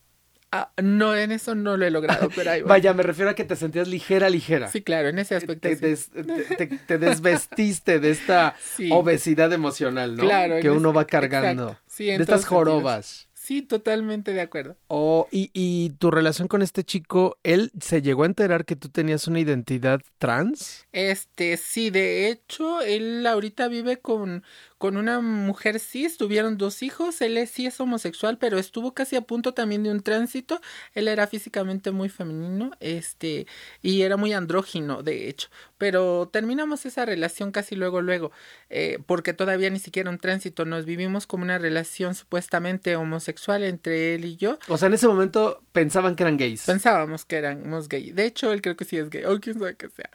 Ah, 0.57 0.71
no, 0.81 1.15
en 1.15 1.31
eso 1.31 1.53
no 1.53 1.75
lo 1.75 1.85
he 1.85 1.91
logrado, 1.91 2.29
pero 2.33 2.51
ahí 2.51 2.61
Vaya, 2.65 2.93
me 2.93 3.03
refiero 3.03 3.31
a 3.31 3.35
que 3.35 3.43
te 3.43 3.55
sentías 3.55 3.87
ligera, 3.87 4.29
ligera. 4.29 4.69
Sí, 4.69 4.81
claro, 4.81 5.09
en 5.09 5.19
ese 5.19 5.35
aspecto. 5.35 5.67
Te, 6.87 6.97
desvestiste 6.97 7.99
de 7.99 8.11
esta 8.11 8.55
obesidad 8.91 9.51
emocional, 9.51 10.15
¿no? 10.15 10.23
Claro. 10.23 10.59
Que 10.61 10.71
uno 10.71 10.93
va 10.93 11.05
cargando. 11.05 11.77
Sí, 11.87 12.05
de 12.05 12.15
estas 12.15 12.45
jorobas. 12.45 13.27
Sí, 13.45 13.61
totalmente 13.61 14.33
de 14.33 14.41
acuerdo. 14.41 14.75
Oh, 14.87 15.27
y, 15.29 15.51
y 15.53 15.91
tu 15.99 16.09
relación 16.09 16.47
con 16.47 16.63
este 16.63 16.83
chico, 16.83 17.37
¿él 17.43 17.71
se 17.79 18.01
llegó 18.01 18.23
a 18.23 18.25
enterar 18.25 18.65
que 18.65 18.75
tú 18.75 18.89
tenías 18.89 19.27
una 19.27 19.39
identidad 19.39 20.01
trans? 20.17 20.87
Este, 20.91 21.55
sí, 21.57 21.91
de 21.91 22.29
hecho, 22.29 22.81
él 22.81 23.23
ahorita 23.27 23.67
vive 23.67 23.97
con, 24.01 24.43
con 24.79 24.97
una 24.97 25.21
mujer 25.21 25.79
cis, 25.79 26.17
tuvieron 26.17 26.57
dos 26.57 26.81
hijos, 26.81 27.21
él 27.21 27.47
sí 27.47 27.67
es 27.67 27.79
homosexual, 27.79 28.39
pero 28.39 28.57
estuvo 28.57 28.95
casi 28.95 29.15
a 29.15 29.21
punto 29.21 29.53
también 29.53 29.83
de 29.83 29.91
un 29.91 30.01
tránsito, 30.01 30.59
él 30.95 31.07
era 31.07 31.27
físicamente 31.27 31.91
muy 31.91 32.09
femenino, 32.09 32.71
este, 32.79 33.45
y 33.83 34.01
era 34.01 34.17
muy 34.17 34.33
andrógino, 34.33 35.03
de 35.03 35.29
hecho, 35.29 35.49
pero 35.77 36.29
terminamos 36.33 36.87
esa 36.87 37.05
relación 37.05 37.51
casi 37.51 37.75
luego, 37.75 38.01
luego, 38.01 38.31
eh, 38.69 38.97
porque 39.05 39.33
todavía 39.33 39.69
ni 39.69 39.77
siquiera 39.79 40.09
un 40.09 40.17
tránsito, 40.17 40.65
nos 40.65 40.85
vivimos 40.85 41.27
como 41.27 41.43
una 41.43 41.59
relación 41.59 42.15
supuestamente 42.15 42.95
homosexual 42.95 43.34
entre 43.63 44.15
él 44.15 44.25
y 44.25 44.35
yo. 44.37 44.57
O 44.67 44.77
sea, 44.77 44.87
en 44.87 44.93
ese 44.93 45.07
momento 45.07 45.61
pensaban 45.71 46.15
que 46.15 46.23
eran 46.23 46.37
gays. 46.37 46.65
Pensábamos 46.65 47.25
que 47.25 47.37
éramos 47.37 47.89
gay. 47.89 48.11
De 48.11 48.25
hecho, 48.25 48.51
él 48.51 48.61
creo 48.61 48.75
que 48.75 48.85
sí 48.85 48.97
es 48.97 49.09
gay, 49.09 49.25
o 49.25 49.39
quién 49.39 49.59
sabe 49.59 49.75
que 49.75 49.89
sea. 49.89 50.09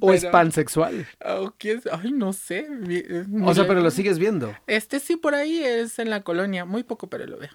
o 0.00 0.12
es 0.12 0.24
pansexual. 0.32 1.06
O 1.24 1.54
quién, 1.58 1.82
ay, 1.92 2.12
no 2.12 2.32
sé. 2.32 2.66
O 3.42 3.54
sea, 3.54 3.66
pero 3.66 3.80
lo 3.80 3.90
sigues 3.90 4.18
viendo. 4.18 4.54
Este 4.66 5.00
sí, 5.00 5.16
por 5.16 5.34
ahí 5.34 5.62
es 5.62 5.98
en 5.98 6.10
la 6.10 6.22
colonia, 6.22 6.64
muy 6.64 6.82
poco, 6.82 7.08
pero 7.08 7.26
lo 7.26 7.38
veo. 7.38 7.50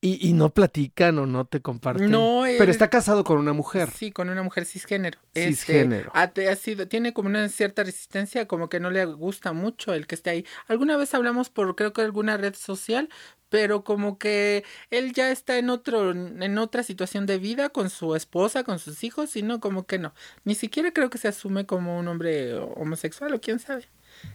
Y, 0.00 0.28
y, 0.28 0.32
no 0.32 0.50
platican 0.50 1.18
o 1.18 1.26
no 1.26 1.44
te 1.44 1.60
comparten. 1.60 2.08
No, 2.08 2.44
pero 2.56 2.70
está 2.70 2.88
casado 2.88 3.24
con 3.24 3.36
una 3.38 3.52
mujer. 3.52 3.90
Sí, 3.90 4.12
con 4.12 4.28
una 4.28 4.44
mujer 4.44 4.64
cisgénero. 4.64 5.18
Cisgénero. 5.34 6.12
Este, 6.14 6.48
ha, 6.48 6.54
sido, 6.54 6.86
tiene 6.86 7.12
como 7.12 7.28
una 7.28 7.48
cierta 7.48 7.82
resistencia, 7.82 8.46
como 8.46 8.68
que 8.68 8.78
no 8.78 8.90
le 8.90 9.04
gusta 9.06 9.52
mucho 9.52 9.94
el 9.94 10.06
que 10.06 10.14
esté 10.14 10.30
ahí. 10.30 10.46
Alguna 10.68 10.96
vez 10.96 11.14
hablamos 11.14 11.50
por 11.50 11.74
creo 11.74 11.92
que 11.92 12.02
alguna 12.02 12.36
red 12.36 12.54
social, 12.54 13.08
pero 13.48 13.82
como 13.82 14.18
que 14.18 14.64
él 14.90 15.12
ya 15.14 15.32
está 15.32 15.58
en 15.58 15.68
otro, 15.68 16.12
en 16.12 16.58
otra 16.58 16.84
situación 16.84 17.26
de 17.26 17.38
vida 17.38 17.68
con 17.70 17.90
su 17.90 18.14
esposa, 18.14 18.62
con 18.62 18.78
sus 18.78 19.02
hijos, 19.02 19.34
y 19.34 19.42
no, 19.42 19.58
como 19.58 19.84
que 19.86 19.98
no. 19.98 20.14
Ni 20.44 20.54
siquiera 20.54 20.92
creo 20.92 21.10
que 21.10 21.18
se 21.18 21.26
asume 21.26 21.66
como 21.66 21.98
un 21.98 22.06
hombre 22.06 22.54
homosexual 22.54 23.34
o 23.34 23.40
quién 23.40 23.58
sabe. 23.58 23.88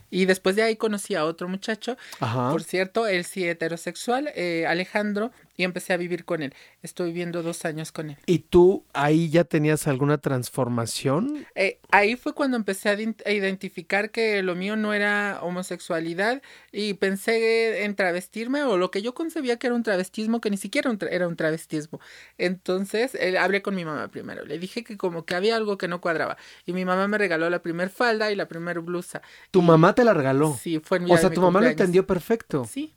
Y 0.10 0.26
después 0.26 0.56
de 0.56 0.64
ahí 0.64 0.76
conocí 0.76 1.16
a 1.16 1.26
otro 1.26 1.48
muchacho, 1.48 1.98
por 2.20 2.64
cierto, 2.64 3.08
él 3.08 3.26
sí 3.26 3.48
heterosexual, 3.48 4.32
eh, 4.36 4.66
Alejandro, 4.68 5.32
y 5.56 5.64
empecé 5.64 5.94
a 5.94 5.98
vivir 5.98 6.26
con 6.26 6.42
él. 6.42 6.54
Estoy 6.82 7.08
viviendo 7.08 7.44
dos 7.44 7.66
años 7.66 7.92
con 7.92 8.10
él. 8.12 8.18
¿Y 8.26 8.40
tú 8.40 8.86
ahí 8.94 9.30
ya 9.30 9.44
tenías 9.44 9.88
alguna 9.88 10.18
transformación? 10.18 11.46
Eh, 11.56 11.80
ahí 11.92 12.16
fue 12.16 12.34
cuando 12.34 12.58
empecé 12.58 12.90
a, 12.90 13.32
identificar 13.32 14.12
que 14.12 14.42
lo 14.42 14.56
mío 14.56 14.76
no 14.76 14.94
era 14.94 15.40
homosexualidad 15.42 16.42
y 16.72 16.96
pensé 16.96 17.84
en 17.84 17.96
travestirme 17.96 18.64
o 18.64 18.78
lo 18.78 18.92
que 18.92 19.02
yo 19.02 19.14
concebía 19.14 19.58
que 19.58 19.68
era 19.68 19.76
un 19.76 19.84
travestismo, 19.84 20.42
que 20.42 20.50
ni 20.50 20.58
siquiera 20.58 20.92
era 21.10 21.28
un 21.28 21.36
travestismo. 21.36 22.00
Entonces 22.38 23.16
eh, 23.16 23.38
hablé 23.38 23.62
con 23.62 23.76
mi 23.76 23.86
mamá 23.86 24.08
primero. 24.10 24.46
Le 24.46 24.58
dije 24.58 24.84
que 24.84 24.98
como 24.98 25.26
que 25.26 25.36
había 25.36 25.56
algo 25.56 25.78
que 25.78 25.88
no 25.88 26.02
cuadraba. 26.02 26.38
Y 26.66 26.74
mi 26.74 26.86
mamá 26.86 27.08
me 27.08 27.18
regaló 27.18 27.50
la 27.50 27.62
primer 27.62 27.90
falda 27.90 28.32
y 28.32 28.36
la 28.36 28.48
primer 28.48 28.80
blusa. 28.80 29.22
¿Tu 29.52 29.62
mamá 29.62 29.94
te 29.94 30.04
la 30.04 30.14
regaló? 30.14 30.58
Sí, 30.60 30.80
fue 30.80 30.98
en 30.98 31.06
mi 31.06 31.12
O 31.12 31.18
sea, 31.18 31.30
tu 31.30 31.42
mamá 31.42 31.62
lo 31.62 31.68
entendió 31.68 32.06
perfecto. 32.08 32.66
Sí. 32.66 32.94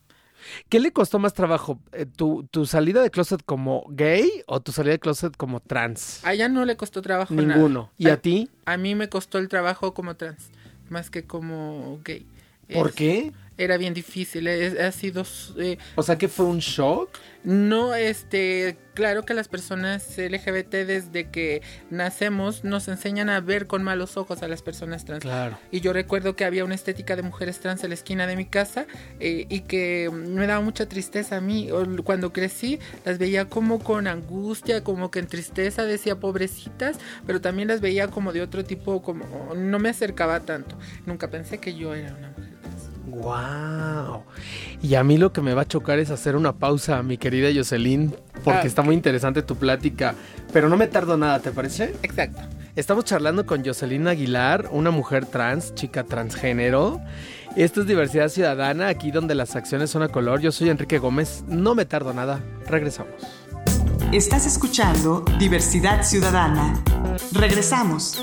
¿Qué 0.69 0.81
le 0.81 0.93
costó 0.93 1.19
más 1.19 1.35
trabajo? 1.35 1.81
Eh, 1.93 2.07
¿Tu, 2.07 2.47
¿Tu, 2.51 2.67
salida 2.67 3.03
de 3.03 3.11
closet 3.11 3.43
como 3.45 3.85
gay 3.89 4.29
o 4.47 4.61
tu 4.61 4.73
salida 4.73 4.93
de 4.93 4.99
closet 4.99 5.37
como 5.37 5.61
trans? 5.61 6.25
A 6.25 6.35
ella 6.35 6.49
no 6.49 6.65
le 6.65 6.77
costó 6.77 7.03
trabajo 7.03 7.35
Ninguno. 7.35 7.91
¿Y 7.99 8.09
a, 8.09 8.21
ti? 8.21 8.51
A 8.65 8.77
mí 8.77 8.95
me 8.95 9.09
costó 9.09 9.39
el 9.39 9.49
trabajo 9.49 9.95
como 9.95 10.17
trans, 10.17 10.51
más 10.89 11.11
que 11.11 11.25
como 11.25 12.01
gay. 12.05 12.27
¿Por 12.73 12.93
qué? 12.93 13.33
Era 13.59 13.77
bien 13.77 13.95
difícil, 13.95 14.49
ha 14.49 14.93
sido... 14.93 15.25
Eh, 15.59 15.79
o 15.95 16.03
sea, 16.03 16.19
que 16.19 16.29
fue 16.29 16.47
un 16.47 16.59
shock. 16.59 17.11
No, 17.47 17.95
este, 17.95 18.77
claro 18.95 19.25
que 19.25 19.33
las 19.33 19.47
personas 19.47 20.19
LGBT 20.19 20.75
desde 20.85 21.31
que 21.31 21.63
nacemos 21.91 22.65
nos 22.65 22.89
enseñan 22.89 23.31
a 23.31 23.41
ver 23.41 23.69
con 23.69 23.85
malos 23.85 24.17
ojos 24.17 24.43
a 24.43 24.49
las 24.49 24.63
personas 24.63 25.05
trans. 25.05 25.23
Claro. 25.23 25.57
Y 25.71 25.81
yo 25.81 25.93
recuerdo 25.93 26.35
que 26.35 26.45
había 26.45 26.65
una 26.65 26.75
estética 26.75 27.15
de 27.15 27.23
mujeres 27.23 27.61
trans 27.61 27.85
en 27.85 27.91
la 27.91 27.95
esquina 27.95 28.27
de 28.27 28.35
mi 28.35 28.47
casa 28.47 28.87
eh, 29.21 29.47
y 29.49 29.61
que 29.61 30.11
me 30.13 30.49
daba 30.49 30.61
mucha 30.61 30.89
tristeza 30.89 31.37
a 31.37 31.41
mí. 31.41 31.69
Cuando 32.03 32.33
crecí 32.33 32.81
las 33.05 33.19
veía 33.19 33.45
como 33.45 33.79
con 33.79 34.09
angustia, 34.09 34.83
como 34.83 35.13
que 35.13 35.21
en 35.21 35.29
tristeza 35.29 35.85
decía 35.85 36.19
pobrecitas, 36.19 36.99
pero 37.27 37.41
también 37.41 37.69
las 37.69 37.81
veía 37.81 38.09
como 38.09 38.33
de 38.33 38.43
otro 38.43 38.65
tipo, 38.65 39.03
como 39.03 39.55
no 39.55 39.79
me 39.79 39.91
acercaba 39.91 40.41
tanto. 40.41 40.77
Nunca 41.07 41.31
pensé 41.31 41.59
que 41.59 41.75
yo 41.75 41.95
era 41.95 42.13
una 42.13 42.31
mujer. 42.31 42.56
¡Wow! 43.07 44.25
Y 44.83 44.95
a 44.97 45.05
mí 45.05 45.17
lo 45.17 45.33
que 45.33 45.41
me 45.41 45.55
va 45.55 45.63
a 45.63 45.69
chocar 45.69 45.99
es 45.99 46.11
hacer 46.11 46.37
una 46.37 46.57
pausa, 46.57 47.03
mi 47.03 47.19
querida 47.19 47.49
Jocelyn, 47.55 48.15
porque 48.45 48.61
ah, 48.61 48.67
está 48.67 48.83
muy 48.83 48.95
interesante 48.95 49.43
tu 49.43 49.57
plática. 49.57 50.15
Pero 50.53 50.69
no 50.69 50.77
me 50.77 50.89
tardo 50.89 51.17
nada, 51.17 51.39
¿te 51.39 51.53
parece? 51.53 51.95
Exacto. 52.03 52.43
Estamos 52.75 53.05
charlando 53.05 53.47
con 53.47 53.65
Jocelyn 53.65 54.07
Aguilar, 54.07 54.69
una 54.71 54.91
mujer 54.91 55.25
trans, 55.25 55.75
chica 55.75 56.05
transgénero. 56.05 57.01
Esto 57.57 57.81
es 57.81 57.87
Diversidad 57.87 58.29
Ciudadana, 58.29 58.89
aquí 58.89 59.11
donde 59.11 59.35
las 59.35 59.57
acciones 59.57 59.89
son 59.89 60.03
a 60.03 60.09
color. 60.09 60.41
Yo 60.41 60.53
soy 60.53 60.69
Enrique 60.69 60.99
Gómez, 60.99 61.43
no 61.49 61.75
me 61.75 61.87
tardo 61.87 62.13
nada. 62.13 62.41
Regresamos. 62.67 63.15
Estás 64.13 64.47
escuchando 64.47 65.25
Diversidad 65.39 66.03
Ciudadana. 66.03 66.83
Regresamos. 67.33 68.23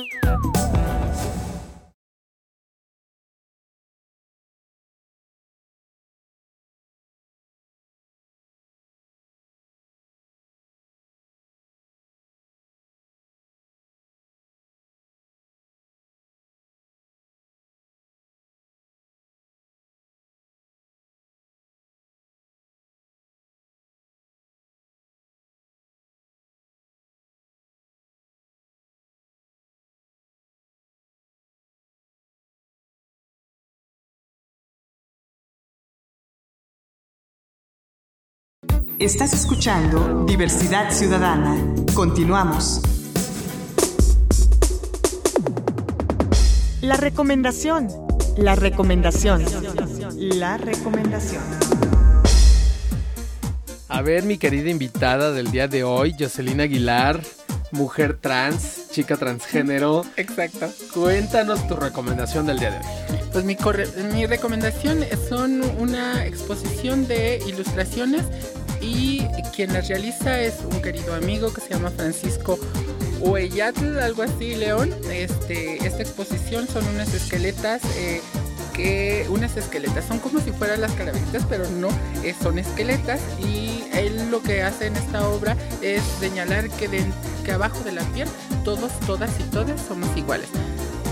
Estás 39.00 39.33
escuchando 39.33 40.23
Diversidad 40.25 40.91
Ciudadana. 40.91 41.57
Continuamos. 41.95 42.79
La 46.81 46.95
recomendación. 46.95 47.88
La 48.38 48.55
recomendación. 48.55 49.43
La 50.15 50.57
recomendación. 50.57 51.41
A 53.89 54.01
ver, 54.01 54.23
mi 54.23 54.38
querida 54.38 54.69
invitada 54.69 55.31
del 55.31 55.51
día 55.51 55.67
de 55.67 55.83
hoy, 55.83 56.15
Jocelyn 56.17 56.62
Aguilar, 56.62 57.19
mujer 57.71 58.19
trans, 58.21 58.89
chica 58.91 59.17
transgénero. 59.17 60.05
Exacto. 60.17 60.69
Cuéntanos 60.93 61.67
tu 61.67 61.75
recomendación 61.75 62.45
del 62.45 62.59
día 62.59 62.71
de 62.71 62.77
hoy. 62.77 63.19
Pues 63.31 63.43
mi, 63.43 63.57
mi 64.13 64.25
recomendación 64.27 65.03
son 65.27 65.62
una 65.79 66.25
exposición 66.25 67.07
de 67.07 67.41
ilustraciones 67.47 68.23
y 68.84 69.28
quien 69.56 69.74
las 69.74 69.88
realiza 69.88 70.42
es 70.42 70.60
un 70.70 70.82
querido 70.82 71.13
amigo 71.16 71.54
que 71.54 71.62
se 71.62 71.70
llama 71.70 71.90
Francisco 71.90 72.60
Huellatl, 73.20 74.00
algo 74.00 74.24
así, 74.24 74.56
León. 74.56 74.94
Este, 75.12 75.86
esta 75.88 76.02
exposición 76.02 76.68
son 76.68 76.86
unas 76.88 77.13
esqueletas. 77.13 77.82
Eh, 77.96 78.22
que 78.74 79.28
unas 79.30 79.56
esqueletas 79.56 80.04
son 80.06 80.18
como 80.18 80.40
si 80.40 80.52
fueran 80.52 80.82
las 80.82 80.92
calaveritas, 80.94 81.46
pero 81.48 81.70
no, 81.70 81.90
eh, 82.24 82.34
son 82.42 82.58
esqueletas 82.58 83.22
y 83.40 83.84
él 83.94 84.32
lo 84.32 84.42
que 84.42 84.63
hace 84.63 84.88
en 84.88 84.96
esta 84.96 85.28
obra 85.30 85.56
es 85.84 86.02
señalar 86.20 86.68
que, 86.72 86.90
que 87.46 87.52
abajo 87.52 87.84
de 87.84 87.92
la 87.92 88.02
piel 88.13 88.28
todos, 88.63 88.92
todas 89.02 89.30
y 89.40 89.44
todas 89.52 89.80
somos 89.80 90.10
iguales 90.18 90.50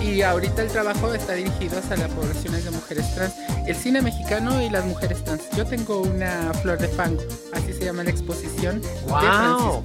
y 0.04 0.22
ahorita 0.22 0.64
el 0.64 0.70
trabajo 0.70 1.14
está 1.14 1.34
dirigido 1.34 1.80
hacia 1.80 1.98
las 1.98 2.10
poblaciones 2.12 2.66
de 2.66 2.72
mujeres 2.72 3.14
trans, 3.16 3.34
el 3.68 3.76
cine 3.76 4.02
mexicano 4.02 4.62
y 4.62 4.70
las 4.70 4.86
mujeres 4.86 5.24
trans. 5.24 5.44
Yo 5.56 5.66
tengo 5.66 6.02
una 6.02 6.52
flor 6.62 6.80
de 6.80 6.88
fango, 6.88 7.22
así 7.54 7.74
se 7.74 7.86
llama 7.86 8.04
la 8.04 8.10
exposición 8.10 8.82
wow. 9.08 9.82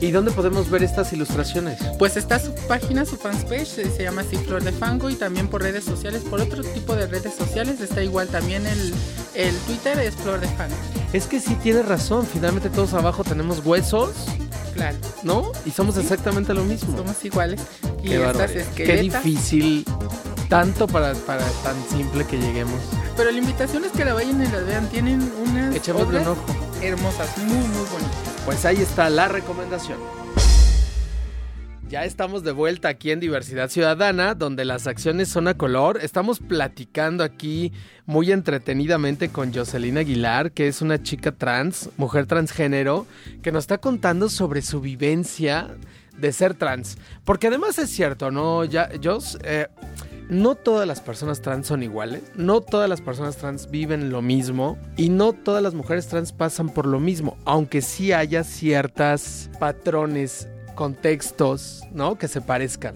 ¿Y 0.00 0.12
dónde 0.12 0.30
podemos 0.30 0.70
ver 0.70 0.84
estas 0.84 1.12
ilustraciones? 1.12 1.80
Pues 1.98 2.16
está 2.16 2.38
su 2.38 2.54
página, 2.68 3.04
su 3.04 3.16
fanpage, 3.16 3.66
se 3.66 4.02
llama 4.02 4.20
así 4.20 4.36
Flor 4.36 4.62
de 4.62 4.70
Fango 4.70 5.10
y 5.10 5.16
también 5.16 5.48
por 5.48 5.62
redes 5.62 5.84
sociales, 5.84 6.22
por 6.22 6.40
otro 6.40 6.62
tipo 6.62 6.94
de 6.94 7.06
redes 7.08 7.34
sociales, 7.34 7.80
está 7.80 8.02
igual 8.02 8.28
también 8.28 8.64
el, 8.64 8.94
el 9.34 9.56
Twitter 9.66 9.98
es 9.98 10.14
Flor 10.14 10.40
de 10.40 10.46
Fango. 10.48 10.76
Es 11.12 11.26
que 11.26 11.40
sí 11.40 11.56
tienes 11.56 11.86
razón, 11.86 12.26
finalmente 12.26 12.70
todos 12.70 12.94
abajo 12.94 13.24
tenemos 13.24 13.64
huesos 13.66 14.10
¿No? 15.22 15.52
Y 15.64 15.70
somos 15.70 15.96
exactamente 15.96 16.54
lo 16.54 16.64
mismo. 16.64 16.96
Somos 16.96 17.24
iguales. 17.24 17.60
Y 18.02 18.12
estas 18.12 18.50
Qué 18.74 18.96
difícil, 18.98 19.84
tanto 20.48 20.86
para, 20.86 21.14
para 21.14 21.44
tan 21.62 21.76
simple 21.88 22.24
que 22.24 22.38
lleguemos. 22.38 22.80
Pero 23.16 23.30
la 23.30 23.38
invitación 23.38 23.84
es 23.84 23.92
que 23.92 24.04
la 24.04 24.14
vayan 24.14 24.42
y 24.42 24.46
la 24.46 24.60
vean. 24.60 24.88
Tienen 24.88 25.32
unas 25.38 25.88
obras 25.88 26.26
un 26.26 26.32
ojo. 26.32 26.46
hermosas, 26.82 27.38
muy, 27.38 27.54
muy 27.54 27.86
bonitas. 27.90 28.18
Pues 28.44 28.64
ahí 28.64 28.76
está 28.80 29.10
la 29.10 29.28
recomendación. 29.28 29.98
Ya 31.88 32.04
estamos 32.04 32.44
de 32.44 32.52
vuelta 32.52 32.88
aquí 32.88 33.12
en 33.12 33.18
Diversidad 33.18 33.70
Ciudadana, 33.70 34.34
donde 34.34 34.66
las 34.66 34.86
acciones 34.86 35.30
son 35.30 35.48
a 35.48 35.54
color. 35.54 35.98
Estamos 36.02 36.38
platicando 36.38 37.24
aquí 37.24 37.72
muy 38.04 38.30
entretenidamente 38.30 39.30
con 39.30 39.54
Jocelyn 39.54 39.96
Aguilar, 39.96 40.52
que 40.52 40.68
es 40.68 40.82
una 40.82 41.02
chica 41.02 41.32
trans, 41.32 41.88
mujer 41.96 42.26
transgénero, 42.26 43.06
que 43.40 43.52
nos 43.52 43.64
está 43.64 43.78
contando 43.78 44.28
sobre 44.28 44.60
su 44.60 44.82
vivencia 44.82 45.68
de 46.18 46.30
ser 46.34 46.52
trans. 46.52 46.98
Porque 47.24 47.46
además 47.46 47.78
es 47.78 47.88
cierto, 47.88 48.30
¿no? 48.30 48.66
Ya, 48.66 48.94
yo, 48.96 49.16
eh, 49.44 49.68
no 50.28 50.56
todas 50.56 50.86
las 50.86 51.00
personas 51.00 51.40
trans 51.40 51.68
son 51.68 51.82
iguales, 51.82 52.22
no 52.34 52.60
todas 52.60 52.90
las 52.90 53.00
personas 53.00 53.38
trans 53.38 53.70
viven 53.70 54.10
lo 54.10 54.20
mismo 54.20 54.76
y 54.98 55.08
no 55.08 55.32
todas 55.32 55.62
las 55.62 55.72
mujeres 55.72 56.06
trans 56.06 56.32
pasan 56.32 56.68
por 56.68 56.84
lo 56.84 57.00
mismo, 57.00 57.38
aunque 57.46 57.80
sí 57.80 58.12
haya 58.12 58.44
ciertas 58.44 59.48
patrones 59.58 60.48
contextos, 60.78 61.82
¿no? 61.92 62.18
Que 62.18 62.28
se 62.28 62.40
parezcan. 62.40 62.94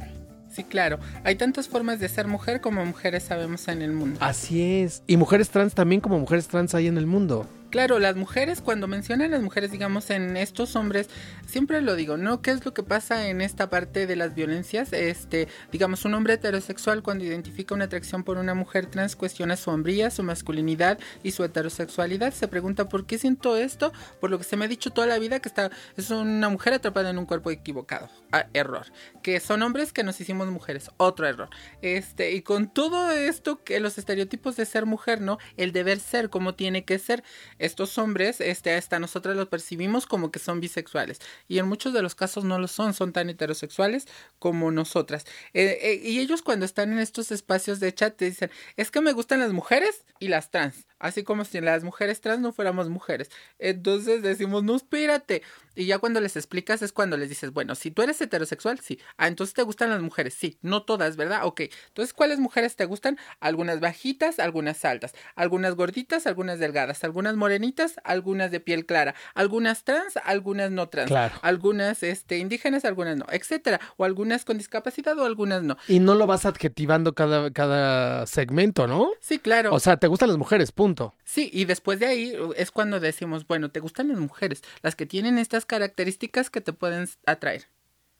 Sí, 0.48 0.62
claro. 0.62 1.00
Hay 1.24 1.34
tantas 1.34 1.66
formas 1.66 1.98
de 1.98 2.08
ser 2.08 2.28
mujer 2.28 2.60
como 2.60 2.84
mujeres 2.86 3.24
sabemos 3.24 3.66
en 3.66 3.82
el 3.82 3.92
mundo. 3.92 4.20
Así 4.22 4.62
es. 4.62 5.02
Y 5.08 5.16
mujeres 5.16 5.50
trans 5.50 5.74
también 5.74 6.00
como 6.00 6.16
mujeres 6.16 6.46
trans 6.46 6.76
hay 6.76 6.86
en 6.86 6.96
el 6.96 7.08
mundo. 7.08 7.44
Claro, 7.72 7.98
las 7.98 8.16
mujeres, 8.16 8.60
cuando 8.60 8.86
mencionan 8.86 9.30
las 9.30 9.40
mujeres, 9.40 9.70
digamos, 9.70 10.10
en 10.10 10.36
estos 10.36 10.76
hombres, 10.76 11.08
siempre 11.46 11.80
lo 11.80 11.96
digo, 11.96 12.18
¿no? 12.18 12.42
¿Qué 12.42 12.50
es 12.50 12.66
lo 12.66 12.74
que 12.74 12.82
pasa 12.82 13.28
en 13.28 13.40
esta 13.40 13.70
parte 13.70 14.06
de 14.06 14.14
las 14.14 14.34
violencias? 14.34 14.92
Este, 14.92 15.48
digamos, 15.72 16.04
un 16.04 16.12
hombre 16.12 16.34
heterosexual 16.34 17.02
cuando 17.02 17.24
identifica 17.24 17.74
una 17.74 17.86
atracción 17.86 18.24
por 18.24 18.36
una 18.36 18.52
mujer 18.52 18.84
trans 18.84 19.16
cuestiona 19.16 19.56
su 19.56 19.70
hombría, 19.70 20.10
su 20.10 20.22
masculinidad 20.22 20.98
y 21.22 21.30
su 21.30 21.44
heterosexualidad. 21.44 22.34
Se 22.34 22.46
pregunta 22.46 22.90
por 22.90 23.06
qué 23.06 23.16
siento 23.16 23.56
esto, 23.56 23.90
por 24.20 24.28
lo 24.28 24.36
que 24.36 24.44
se 24.44 24.58
me 24.58 24.66
ha 24.66 24.68
dicho 24.68 24.90
toda 24.90 25.06
la 25.06 25.18
vida 25.18 25.40
que 25.40 25.48
está, 25.48 25.70
es 25.96 26.10
una 26.10 26.50
mujer 26.50 26.74
atrapada 26.74 27.08
en 27.08 27.16
un 27.16 27.24
cuerpo 27.24 27.50
equivocado. 27.50 28.10
Ah, 28.32 28.48
error. 28.52 28.84
Que 29.22 29.40
son 29.40 29.62
hombres 29.62 29.94
que 29.94 30.02
nos 30.02 30.20
hicimos 30.20 30.46
mujeres. 30.48 30.90
Otro 30.98 31.26
error. 31.26 31.48
Este, 31.80 32.32
y 32.32 32.42
con 32.42 32.68
todo 32.68 33.10
esto 33.12 33.64
que 33.64 33.80
los 33.80 33.96
estereotipos 33.96 34.56
de 34.56 34.66
ser 34.66 34.84
mujer, 34.84 35.22
¿no? 35.22 35.38
El 35.56 35.72
deber 35.72 36.00
ser 36.00 36.28
como 36.28 36.54
tiene 36.54 36.84
que 36.84 36.98
ser 36.98 37.24
estos 37.64 37.96
hombres, 37.98 38.40
este, 38.40 38.74
hasta 38.74 38.98
nosotros 38.98 39.36
los 39.36 39.48
percibimos 39.48 40.06
como 40.06 40.30
que 40.30 40.38
son 40.38 40.60
bisexuales. 40.60 41.20
Y 41.48 41.58
en 41.58 41.66
muchos 41.68 41.92
de 41.92 42.02
los 42.02 42.14
casos 42.14 42.44
no 42.44 42.58
lo 42.58 42.68
son, 42.68 42.92
son 42.92 43.12
tan 43.12 43.30
heterosexuales 43.30 44.06
como 44.38 44.70
nosotras. 44.70 45.24
Eh, 45.54 45.78
eh, 45.80 46.00
y 46.02 46.18
ellos 46.18 46.42
cuando 46.42 46.66
están 46.66 46.92
en 46.92 46.98
estos 46.98 47.30
espacios 47.30 47.80
de 47.80 47.94
chat 47.94 48.16
te 48.16 48.26
dicen, 48.26 48.50
es 48.76 48.90
que 48.90 49.00
me 49.00 49.12
gustan 49.12 49.40
las 49.40 49.52
mujeres 49.52 50.04
y 50.18 50.28
las 50.28 50.50
trans. 50.50 50.86
Así 51.02 51.24
como 51.24 51.44
si 51.44 51.60
las 51.60 51.82
mujeres 51.82 52.20
trans 52.20 52.40
no 52.40 52.52
fuéramos 52.52 52.88
mujeres. 52.88 53.28
Entonces 53.58 54.22
decimos, 54.22 54.62
no, 54.62 54.76
espérate. 54.76 55.42
Y 55.74 55.86
ya 55.86 55.98
cuando 55.98 56.20
les 56.20 56.36
explicas 56.36 56.80
es 56.80 56.92
cuando 56.92 57.16
les 57.16 57.28
dices, 57.28 57.52
bueno, 57.52 57.74
si 57.74 57.90
tú 57.90 58.02
eres 58.02 58.20
heterosexual, 58.20 58.78
sí. 58.78 59.00
Ah, 59.16 59.26
entonces 59.26 59.52
te 59.52 59.62
gustan 59.62 59.90
las 59.90 60.00
mujeres, 60.00 60.34
sí. 60.34 60.58
No 60.62 60.84
todas, 60.84 61.16
¿verdad? 61.16 61.40
Ok. 61.44 61.62
Entonces, 61.88 62.12
¿cuáles 62.12 62.38
mujeres 62.38 62.76
te 62.76 62.84
gustan? 62.84 63.18
Algunas 63.40 63.80
bajitas, 63.80 64.38
algunas 64.38 64.84
altas. 64.84 65.12
Algunas 65.34 65.74
gorditas, 65.74 66.28
algunas 66.28 66.60
delgadas. 66.60 67.02
Algunas 67.02 67.34
morenitas, 67.34 67.96
algunas 68.04 68.52
de 68.52 68.60
piel 68.60 68.86
clara. 68.86 69.16
Algunas 69.34 69.82
trans, 69.82 70.16
algunas 70.22 70.70
no 70.70 70.88
trans. 70.88 71.08
Claro. 71.08 71.34
Algunas 71.42 72.04
este, 72.04 72.38
indígenas, 72.38 72.84
algunas 72.84 73.16
no, 73.16 73.26
etcétera. 73.32 73.80
O 73.96 74.04
algunas 74.04 74.44
con 74.44 74.56
discapacidad 74.56 75.18
o 75.18 75.24
algunas 75.24 75.64
no. 75.64 75.76
Y 75.88 75.98
no 75.98 76.14
lo 76.14 76.28
vas 76.28 76.46
adjetivando 76.46 77.14
cada, 77.14 77.50
cada 77.50 78.26
segmento, 78.26 78.86
¿no? 78.86 79.10
Sí, 79.20 79.40
claro. 79.40 79.74
O 79.74 79.80
sea, 79.80 79.96
te 79.96 80.06
gustan 80.06 80.28
las 80.28 80.38
mujeres, 80.38 80.70
punto. 80.70 80.91
Sí, 81.24 81.50
y 81.52 81.64
después 81.64 81.98
de 81.98 82.06
ahí 82.06 82.36
es 82.56 82.70
cuando 82.70 83.00
decimos, 83.00 83.46
bueno, 83.46 83.70
te 83.70 83.80
gustan 83.80 84.08
las 84.08 84.18
mujeres, 84.18 84.62
las 84.82 84.96
que 84.96 85.06
tienen 85.06 85.38
estas 85.38 85.66
características 85.66 86.50
que 86.50 86.60
te 86.60 86.72
pueden 86.72 87.08
atraer. 87.26 87.66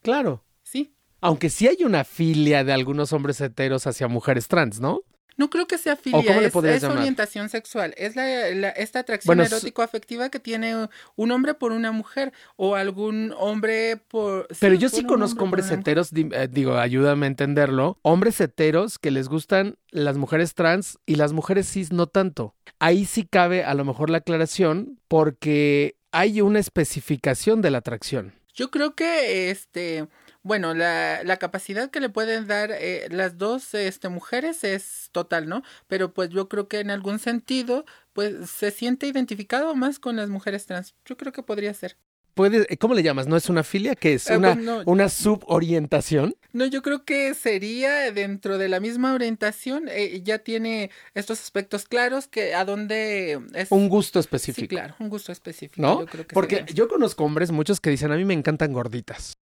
Claro. 0.02 0.44
Sí. 0.62 0.94
Aunque 1.20 1.50
sí 1.50 1.68
hay 1.68 1.84
una 1.84 2.04
filia 2.04 2.64
de 2.64 2.72
algunos 2.72 3.12
hombres 3.12 3.40
heteros 3.40 3.86
hacia 3.86 4.08
mujeres 4.08 4.48
trans, 4.48 4.80
¿no? 4.80 5.02
No 5.36 5.50
creo 5.50 5.66
que 5.66 5.78
sea 5.78 5.96
filia, 5.96 6.20
es, 6.40 6.84
orientación 6.84 7.48
sexual, 7.48 7.94
es 7.96 8.16
la, 8.16 8.68
esta 8.70 9.00
atracción 9.00 9.40
erótico-afectiva 9.40 10.28
que 10.28 10.38
tiene 10.38 10.88
un 11.16 11.30
hombre 11.30 11.54
por 11.54 11.72
una 11.72 11.92
mujer 11.92 12.32
o 12.56 12.74
algún 12.74 13.34
hombre 13.38 13.96
por... 13.96 14.46
Pero 14.60 14.74
yo 14.74 14.88
sí 14.88 15.04
conozco 15.04 15.44
hombres 15.44 15.70
heteros, 15.70 16.10
eh, 16.12 16.48
digo, 16.50 16.76
ayúdame 16.76 17.26
a 17.26 17.28
entenderlo, 17.28 17.98
hombres 18.02 18.40
heteros 18.40 18.98
que 18.98 19.10
les 19.10 19.28
gustan 19.28 19.76
las 19.90 20.16
mujeres 20.16 20.54
trans 20.54 20.98
y 21.06 21.16
las 21.16 21.32
mujeres 21.32 21.70
cis 21.70 21.92
no 21.92 22.06
tanto. 22.06 22.54
Ahí 22.78 23.04
sí 23.04 23.24
cabe 23.24 23.64
a 23.64 23.74
lo 23.74 23.84
mejor 23.84 24.10
la 24.10 24.18
aclaración 24.18 24.98
porque 25.08 25.96
hay 26.12 26.40
una 26.40 26.58
especificación 26.58 27.62
de 27.62 27.70
la 27.70 27.78
atracción. 27.78 28.34
Yo 28.54 28.70
creo 28.70 28.94
que 28.94 29.50
este 29.50 30.08
bueno, 30.42 30.74
la, 30.74 31.22
la 31.24 31.36
capacidad 31.38 31.90
que 31.90 32.00
le 32.00 32.08
pueden 32.10 32.46
dar 32.48 32.72
eh, 32.72 33.06
las 33.10 33.38
dos 33.38 33.74
este, 33.74 34.08
mujeres 34.08 34.64
es 34.64 35.08
total, 35.12 35.48
¿no? 35.48 35.62
Pero 35.86 36.12
pues 36.12 36.30
yo 36.30 36.48
creo 36.48 36.66
que 36.68 36.80
en 36.80 36.90
algún 36.90 37.18
sentido, 37.20 37.84
pues 38.12 38.50
se 38.50 38.70
siente 38.72 39.06
identificado 39.06 39.74
más 39.76 39.98
con 40.00 40.16
las 40.16 40.28
mujeres 40.28 40.66
trans. 40.66 40.96
Yo 41.04 41.16
creo 41.16 41.32
que 41.32 41.42
podría 41.44 41.72
ser. 41.74 41.96
Puede, 42.34 42.66
eh, 42.72 42.76
¿Cómo 42.78 42.94
le 42.94 43.02
llamas? 43.02 43.26
¿No 43.26 43.36
es 43.36 43.48
una 43.48 43.62
filia? 43.62 43.94
¿Qué 43.94 44.14
es? 44.14 44.28
Eh, 44.30 44.36
¿Una, 44.36 44.56
¿Una 44.86 45.08
suborientación? 45.08 46.34
No, 46.52 46.66
yo 46.66 46.82
creo 46.82 47.04
que 47.04 47.34
sería 47.34 48.10
dentro 48.12 48.58
de 48.58 48.68
la 48.68 48.80
misma 48.80 49.14
orientación, 49.14 49.88
ya 50.22 50.38
tiene 50.38 50.90
estos 51.14 51.40
aspectos 51.40 51.84
claros 51.84 52.28
que 52.28 52.54
a 52.54 52.64
dónde 52.64 53.40
es... 53.54 53.70
Un 53.70 53.88
gusto 53.88 54.18
específico. 54.18 54.62
Sí, 54.62 54.68
claro, 54.68 54.94
un 54.98 55.08
gusto 55.08 55.32
específico. 55.32 55.80
¿No? 55.80 56.00
Yo 56.00 56.06
creo 56.06 56.26
que 56.26 56.34
Porque 56.34 56.64
yo 56.72 56.88
conozco 56.88 57.24
hombres, 57.24 57.50
muchos 57.50 57.80
que 57.80 57.90
dicen, 57.90 58.12
a 58.12 58.16
mí 58.16 58.24
me 58.24 58.34
encantan 58.34 58.72
gorditas. 58.72 59.34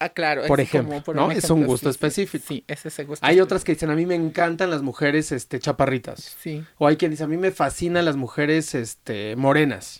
Ah, 0.00 0.08
claro. 0.10 0.42
Por 0.46 0.60
ejemplo, 0.60 1.02
¿no? 1.14 1.30
es 1.30 1.48
un 1.50 1.64
gusto 1.64 1.88
específico. 1.88 2.44
Sí, 2.46 2.64
es 2.66 2.84
ese 2.84 3.04
gusto. 3.04 3.24
Hay 3.24 3.40
otras 3.40 3.64
que 3.64 3.72
dicen, 3.72 3.90
a 3.90 3.94
mí 3.94 4.04
me 4.06 4.14
encantan 4.14 4.70
las 4.70 4.82
mujeres, 4.82 5.32
este, 5.32 5.60
chaparritas. 5.60 6.36
Sí. 6.40 6.64
O 6.78 6.86
hay 6.86 6.96
quien 6.96 7.10
dice, 7.10 7.24
a 7.24 7.28
mí 7.28 7.36
me 7.36 7.52
fascinan 7.52 8.04
las 8.04 8.16
mujeres, 8.16 8.74
este, 8.74 9.36
morenas. 9.36 9.98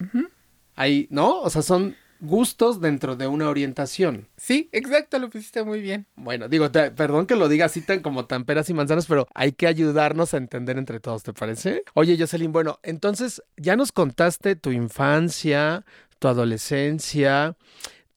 Hay, 0.75 1.07
¿no? 1.11 1.41
O 1.41 1.49
sea, 1.49 1.63
son 1.63 1.97
gustos 2.21 2.81
dentro 2.81 3.17
de 3.17 3.27
una 3.27 3.49
orientación. 3.49 4.29
Sí, 4.37 4.69
exacto, 4.73 5.19
lo 5.19 5.31
pusiste 5.31 5.63
muy 5.63 5.81
bien. 5.81 6.07
Bueno, 6.17 6.49
digo, 6.49 6.71
perdón 6.71 7.27
que 7.27 7.37
lo 7.37 7.49
diga 7.49 7.67
así 7.67 7.81
tan 7.81 8.01
como 8.01 8.27
tan 8.27 8.45
peras 8.45 8.71
y 8.71 8.75
manzanas, 8.75 9.07
pero 9.07 9.27
hay 9.35 9.53
que 9.53 9.67
ayudarnos 9.67 10.35
a 10.35 10.39
entender 10.39 10.79
entre 10.79 11.01
todos, 11.01 11.23
¿te 11.23 11.33
parece? 11.33 11.83
Oye, 11.95 12.17
Jocelyn, 12.19 12.53
bueno, 12.53 12.79
entonces 12.83 13.43
ya 13.57 13.77
nos 13.77 13.93
contaste 13.93 14.57
tu 14.57 14.71
infancia, 14.71 15.85
tu 16.19 16.29
adolescencia, 16.29 17.57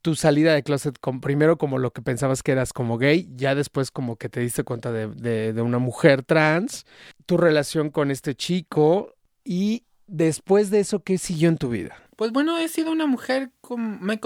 tu 0.02 0.16
salida 0.16 0.54
de 0.54 0.64
closet, 0.64 0.98
con, 1.00 1.20
primero 1.20 1.58
como 1.58 1.80
lo 1.80 1.92
que 1.92 2.02
pensabas 2.02 2.44
que 2.44 2.54
eras 2.54 2.72
como 2.72 2.98
gay, 2.98 3.30
ya 3.36 3.56
después 3.56 3.92
como 3.92 4.16
que 4.16 4.30
te 4.30 4.40
diste 4.40 4.64
cuenta 4.64 4.92
de, 4.92 5.52
de, 5.52 5.62
una 5.62 5.80
mujer 5.80 6.24
trans, 6.24 6.86
tu 7.26 7.36
relación 7.36 7.90
con 7.90 8.10
este 8.10 8.36
chico 8.36 9.16
y 9.44 9.84
después 10.08 10.70
de 10.70 10.80
eso, 10.80 11.04
¿qué 11.04 11.18
siguió 11.18 11.50
en 11.50 11.58
tu 11.58 11.70
vida? 11.70 12.07
Pues 12.18 12.32
bueno, 12.32 12.58
he 12.58 12.68
sido 12.68 12.92
una 12.92 13.06
mujer, 13.06 13.52
como 13.62 14.00
me, 14.00 14.20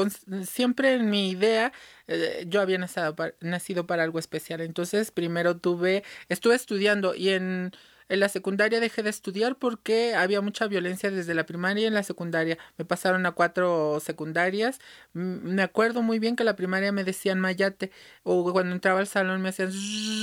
siempre 0.46 0.94
en 0.94 1.10
mi 1.10 1.30
idea, 1.30 1.74
eh, 2.08 2.46
yo 2.48 2.62
había 2.62 2.78
nacido 2.78 3.16
para, 3.18 3.36
nacido 3.42 3.86
para 3.86 4.04
algo 4.04 4.18
especial, 4.18 4.62
entonces 4.62 5.12
primero 5.12 5.58
tuve, 5.58 6.04
estuve 6.30 6.56
estudiando 6.56 7.14
y 7.16 7.30
en 7.32 7.74
en 8.12 8.20
la 8.20 8.28
secundaria 8.28 8.82
dejé 8.82 9.04
de 9.04 9.10
estudiar 9.10 9.56
porque 9.56 10.16
había 10.16 10.42
mucha 10.42 10.68
violencia 10.68 11.10
desde 11.10 11.34
la 11.34 11.46
primaria 11.46 11.84
y 11.84 11.86
en 11.86 11.94
la 11.94 12.04
secundaria. 12.04 12.58
Me 12.78 12.84
pasaron 12.84 13.26
a 13.26 13.32
cuatro 13.32 14.02
secundarias. 14.02 14.80
Me 15.14 15.62
acuerdo 15.62 16.02
muy 16.02 16.20
bien 16.20 16.36
que 16.36 16.44
la 16.44 16.58
primaria 16.58 16.92
me 16.92 17.06
decían 17.06 17.40
mayate 17.40 17.90
o 18.24 18.52
cuando 18.52 18.74
entraba 18.74 19.00
al 19.00 19.08
salón 19.08 19.42
me 19.42 19.48
hacían 19.48 19.72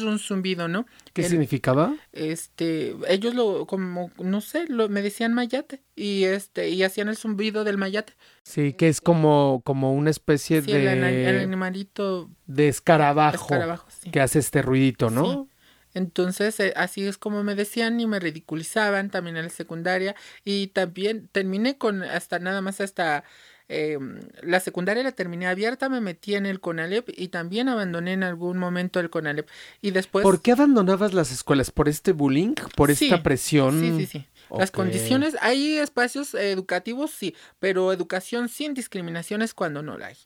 un 0.06 0.18
zumbido, 0.18 0.68
¿no? 0.68 0.84
¿Qué 1.14 1.22
significaba? 1.22 1.96
Este, 2.12 2.94
ellos 3.08 3.34
lo 3.34 3.66
como 3.66 4.10
no 4.18 4.42
sé, 4.42 4.66
lo 4.68 4.90
me 4.90 5.00
decían 5.00 5.32
mayate 5.32 5.80
y 5.96 6.24
este 6.24 6.68
y 6.68 6.82
hacían 6.82 7.08
el 7.08 7.16
zumbido 7.16 7.64
del 7.64 7.78
mayate. 7.78 8.12
Sí, 8.42 8.74
que 8.74 8.88
es 8.88 9.00
como 9.00 9.62
como 9.64 9.94
una 9.94 10.10
especie 10.10 10.60
de 10.60 10.92
el, 10.92 11.38
animalito 11.38 12.28
de 12.46 12.68
escarabajo, 12.68 13.44
escarabajo 13.44 13.88
sí. 13.88 14.10
que 14.10 14.20
hace 14.20 14.40
este 14.40 14.60
ruidito, 14.60 15.08
¿no? 15.08 15.48
Entonces, 15.94 16.58
eh, 16.60 16.72
así 16.76 17.06
es 17.06 17.18
como 17.18 17.42
me 17.44 17.54
decían 17.54 17.98
y 18.00 18.06
me 18.06 18.20
ridiculizaban 18.20 19.10
también 19.10 19.36
en 19.36 19.44
la 19.44 19.50
secundaria. 19.50 20.14
Y 20.44 20.68
también 20.68 21.28
terminé 21.32 21.78
con 21.78 22.02
hasta 22.02 22.38
nada 22.38 22.60
más 22.60 22.80
hasta 22.80 23.24
eh, 23.70 23.98
la 24.42 24.60
secundaria 24.60 25.02
la 25.02 25.12
terminé 25.12 25.46
abierta, 25.46 25.88
me 25.88 26.00
metí 26.00 26.34
en 26.34 26.46
el 26.46 26.58
CONALEP 26.58 27.10
y 27.14 27.28
también 27.28 27.68
abandoné 27.68 28.14
en 28.14 28.22
algún 28.22 28.58
momento 28.58 28.98
el 28.98 29.10
CONALEP. 29.10 29.48
Y 29.82 29.90
después... 29.90 30.22
¿Por 30.22 30.40
qué 30.40 30.52
abandonabas 30.52 31.12
las 31.12 31.30
escuelas? 31.30 31.70
¿Por 31.70 31.88
este 31.88 32.12
bullying? 32.12 32.54
¿Por 32.76 32.90
esta 32.90 33.22
presión? 33.22 33.80
Sí, 33.80 33.92
sí, 33.98 34.06
sí. 34.06 34.26
Las 34.56 34.70
condiciones, 34.70 35.36
hay 35.42 35.76
espacios 35.76 36.32
educativos, 36.32 37.10
sí, 37.10 37.36
pero 37.58 37.92
educación 37.92 38.48
sin 38.48 38.72
discriminaciones 38.72 39.52
cuando 39.52 39.82
no 39.82 39.98
la 39.98 40.06
hay. 40.06 40.16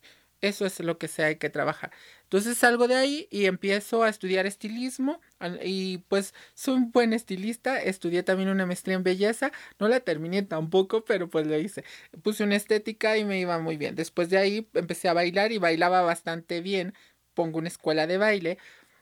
Eso 0.42 0.66
es 0.66 0.80
lo 0.80 0.98
que 0.98 1.08
se 1.08 1.24
hay 1.24 1.36
que 1.36 1.50
trabajar. 1.50 1.92
Entonces 2.24 2.58
salgo 2.58 2.88
de 2.88 2.96
ahí 2.96 3.28
y 3.30 3.46
empiezo 3.46 4.02
a 4.02 4.08
estudiar 4.08 4.44
estilismo 4.44 5.20
y 5.64 5.98
pues 6.08 6.34
soy 6.54 6.74
un 6.74 6.92
buen 6.92 7.12
estilista. 7.12 7.80
Estudié 7.80 8.22
también 8.22 8.48
una 8.48 8.66
maestría 8.66 8.96
en 8.96 9.04
belleza. 9.04 9.52
No 9.78 9.88
la 9.88 10.00
terminé 10.00 10.42
tampoco, 10.42 11.04
pero 11.04 11.30
pues 11.30 11.46
lo 11.46 11.58
hice. 11.58 11.84
Puse 12.22 12.44
una 12.44 12.56
estética 12.56 13.16
y 13.16 13.24
me 13.24 13.38
iba 13.38 13.58
muy 13.58 13.76
bien. 13.76 13.94
Después 13.94 14.28
de 14.30 14.38
ahí 14.38 14.68
empecé 14.74 15.08
a 15.08 15.14
bailar 15.14 15.52
y 15.52 15.58
bailaba 15.58 16.02
bastante 16.02 16.60
bien 16.60 16.94
pongo 17.34 17.58
una 17.58 17.68
escuela 17.68 18.06
de 18.06 18.18
baile 18.18 18.58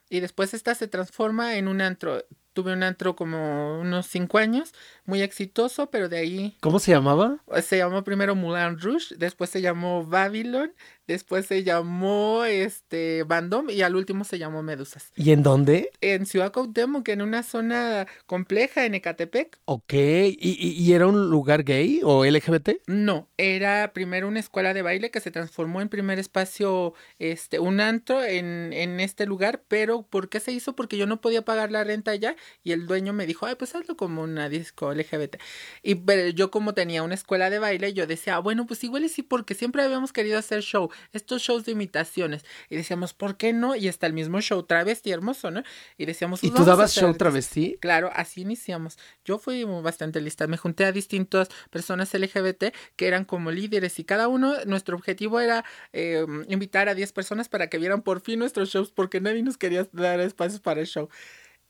y 0.08 0.20
después 0.20 0.54
esta 0.54 0.74
se 0.74 0.88
transforma 0.88 1.56
en 1.56 1.68
un 1.68 1.80
antro 1.80 2.24
tuve 2.52 2.72
un 2.72 2.82
antro 2.82 3.16
como 3.16 3.80
unos 3.80 4.06
cinco 4.06 4.38
años, 4.38 4.74
muy 5.04 5.22
exitoso, 5.22 5.88
pero 5.90 6.08
de 6.08 6.18
ahí... 6.18 6.56
¿Cómo 6.60 6.78
se 6.78 6.90
llamaba? 6.90 7.38
Se 7.62 7.78
llamó 7.78 8.02
primero 8.02 8.34
Moulin 8.34 8.78
Rouge, 8.78 9.14
después 9.16 9.50
se 9.50 9.60
llamó 9.60 10.04
Babylon, 10.04 10.72
después 11.10 11.46
se 11.46 11.64
llamó 11.64 12.44
este 12.44 13.24
Bandom 13.24 13.68
y 13.70 13.82
al 13.82 13.96
último 13.96 14.24
se 14.24 14.38
llamó 14.38 14.62
Medusas. 14.62 15.12
¿Y 15.16 15.32
en 15.32 15.42
dónde? 15.42 15.90
En 16.00 16.24
Ciudad 16.24 16.52
Cuauhtémoc, 16.52 17.08
en 17.08 17.22
una 17.22 17.42
zona 17.42 18.06
compleja 18.26 18.86
en 18.86 18.94
Ecatepec. 18.94 19.58
Ok, 19.64 19.92
¿Y, 19.92 20.36
¿Y, 20.38 20.92
era 20.92 21.06
un 21.06 21.28
lugar 21.30 21.64
gay 21.64 22.00
o 22.04 22.24
LGBT? 22.24 22.70
No, 22.86 23.28
era 23.36 23.92
primero 23.92 24.28
una 24.28 24.40
escuela 24.40 24.72
de 24.72 24.82
baile 24.82 25.10
que 25.10 25.20
se 25.20 25.30
transformó 25.30 25.80
en 25.80 25.88
primer 25.88 26.18
espacio, 26.18 26.94
este, 27.18 27.58
un 27.58 27.80
antro 27.80 28.22
en, 28.22 28.72
en 28.72 29.00
este 29.00 29.26
lugar, 29.26 29.62
pero 29.66 30.02
¿por 30.02 30.28
qué 30.28 30.40
se 30.40 30.52
hizo? 30.52 30.76
Porque 30.76 30.96
yo 30.96 31.06
no 31.06 31.20
podía 31.20 31.42
pagar 31.42 31.70
la 31.72 31.84
renta 31.84 32.12
allá 32.12 32.36
y 32.62 32.72
el 32.72 32.86
dueño 32.86 33.12
me 33.12 33.26
dijo, 33.26 33.46
ay, 33.46 33.56
pues 33.56 33.74
hazlo 33.74 33.96
como 33.96 34.22
una 34.22 34.48
disco 34.48 34.92
LGBT. 34.94 35.36
Y 35.82 35.96
pero 35.96 36.28
yo 36.28 36.50
como 36.50 36.74
tenía 36.74 37.02
una 37.02 37.14
escuela 37.14 37.50
de 37.50 37.58
baile, 37.58 37.92
yo 37.92 38.06
decía, 38.06 38.36
ah, 38.36 38.38
bueno, 38.38 38.66
pues 38.66 38.84
igual 38.84 39.04
y 39.04 39.08
sí, 39.08 39.22
porque 39.22 39.54
siempre 39.54 39.82
habíamos 39.82 40.12
querido 40.12 40.38
hacer 40.38 40.62
show, 40.62 40.90
estos 41.12 41.42
shows 41.42 41.64
de 41.64 41.72
imitaciones. 41.72 42.44
Y 42.68 42.76
decíamos, 42.76 43.14
¿por 43.14 43.36
qué 43.36 43.52
no? 43.52 43.76
Y 43.76 43.88
está 43.88 44.06
el 44.06 44.12
mismo 44.12 44.40
show 44.40 44.62
travesti 44.62 45.10
hermoso, 45.10 45.50
¿no? 45.50 45.62
Y 45.96 46.06
decíamos, 46.06 46.42
¿y 46.44 46.48
pues 46.48 46.60
tú 46.60 46.64
dabas 46.64 46.94
show 46.94 47.12
travesti? 47.14 47.78
Claro, 47.80 48.10
así 48.14 48.42
iniciamos. 48.42 48.98
Yo 49.24 49.38
fui 49.38 49.64
bastante 49.64 50.20
lista, 50.20 50.46
me 50.46 50.56
junté 50.56 50.84
a 50.84 50.92
distintas 50.92 51.48
personas 51.70 52.12
LGBT 52.12 52.74
que 52.96 53.06
eran 53.06 53.24
como 53.24 53.50
líderes 53.50 53.98
y 53.98 54.04
cada 54.04 54.28
uno, 54.28 54.54
nuestro 54.66 54.96
objetivo 54.96 55.40
era 55.40 55.64
eh, 55.92 56.26
invitar 56.48 56.88
a 56.88 56.94
10 56.94 57.12
personas 57.12 57.48
para 57.48 57.68
que 57.68 57.78
vieran 57.78 58.02
por 58.02 58.20
fin 58.20 58.38
nuestros 58.38 58.70
shows 58.70 58.90
porque 58.90 59.20
nadie 59.20 59.42
nos 59.42 59.56
quería 59.56 59.88
dar 59.92 60.20
espacios 60.20 60.60
para 60.60 60.80
el 60.80 60.86
show. 60.86 61.08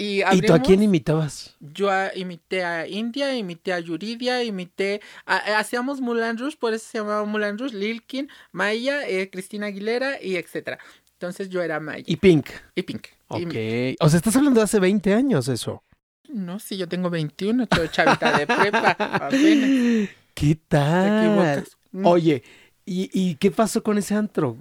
Y, 0.02 0.22
tú 0.40 0.54
a 0.54 0.58
quién 0.60 0.82
imitabas? 0.82 1.54
Yo 1.60 1.90
imité 2.14 2.64
a 2.64 2.88
India, 2.88 3.36
imité 3.36 3.74
a 3.74 3.80
Yuridia, 3.80 4.42
imité, 4.42 5.02
hacíamos 5.26 6.00
Mulan 6.00 6.38
Rouge, 6.38 6.56
por 6.58 6.72
eso 6.72 6.86
se 6.90 6.96
llamaba 6.96 7.26
Mulan 7.26 7.58
Rouge, 7.58 7.76
Lilkin, 7.76 8.30
Maya, 8.50 9.06
eh, 9.06 9.28
Cristina 9.28 9.66
Aguilera 9.66 10.22
y 10.22 10.36
etcétera. 10.36 10.78
Entonces 11.12 11.50
yo 11.50 11.60
era 11.60 11.80
Maya. 11.80 12.04
¿Y 12.06 12.16
Pink? 12.16 12.48
Y 12.74 12.82
Pink. 12.82 13.08
Ok. 13.28 13.54
O 14.00 14.08
sea, 14.08 14.16
estás 14.16 14.34
hablando 14.36 14.60
de 14.60 14.64
hace 14.64 14.80
20 14.80 15.12
años 15.12 15.48
eso. 15.48 15.84
No, 16.30 16.58
sí, 16.60 16.78
yo 16.78 16.88
tengo 16.88 17.10
21, 17.10 17.66
soy 17.70 17.88
chavita 17.90 18.38
de 18.38 18.46
prepa, 18.46 18.90
apenas. 18.98 20.08
¿Qué 20.32 20.58
tal? 20.66 21.62
Oye, 22.04 22.42
¿y, 22.86 23.10
¿y 23.12 23.34
qué 23.34 23.50
pasó 23.50 23.82
con 23.82 23.98
ese 23.98 24.14
antro? 24.14 24.56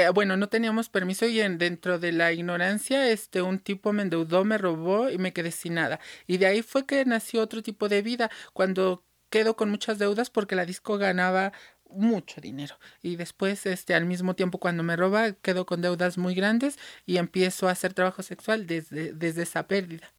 Eh, 0.00 0.08
bueno, 0.10 0.36
no 0.38 0.48
teníamos 0.48 0.88
permiso 0.88 1.26
y 1.26 1.40
en, 1.40 1.58
dentro 1.58 1.98
de 1.98 2.12
la 2.12 2.32
ignorancia, 2.32 3.10
este, 3.10 3.42
un 3.42 3.58
tipo 3.58 3.92
me 3.92 4.02
endeudó, 4.02 4.44
me 4.44 4.56
robó 4.56 5.10
y 5.10 5.18
me 5.18 5.32
quedé 5.34 5.50
sin 5.50 5.74
nada. 5.74 6.00
Y 6.26 6.38
de 6.38 6.46
ahí 6.46 6.62
fue 6.62 6.86
que 6.86 7.04
nació 7.04 7.42
otro 7.42 7.62
tipo 7.62 7.86
de 7.88 8.00
vida, 8.00 8.30
cuando 8.54 9.04
quedo 9.28 9.56
con 9.56 9.68
muchas 9.70 9.98
deudas 9.98 10.30
porque 10.30 10.56
la 10.56 10.64
disco 10.64 10.96
ganaba 10.96 11.52
mucho 11.88 12.40
dinero 12.40 12.78
y 13.02 13.16
después 13.16 13.66
este 13.66 13.94
al 13.94 14.06
mismo 14.06 14.34
tiempo 14.34 14.58
cuando 14.58 14.82
me 14.84 14.96
roba 14.96 15.32
quedo 15.32 15.66
con 15.66 15.82
deudas 15.82 16.18
muy 16.18 16.34
grandes 16.34 16.78
y 17.04 17.16
empiezo 17.18 17.68
a 17.68 17.72
hacer 17.72 17.94
trabajo 17.94 18.22
sexual 18.22 18.66
desde, 18.66 19.12
desde 19.12 19.42
esa 19.42 19.66
pérdida. 19.66 20.12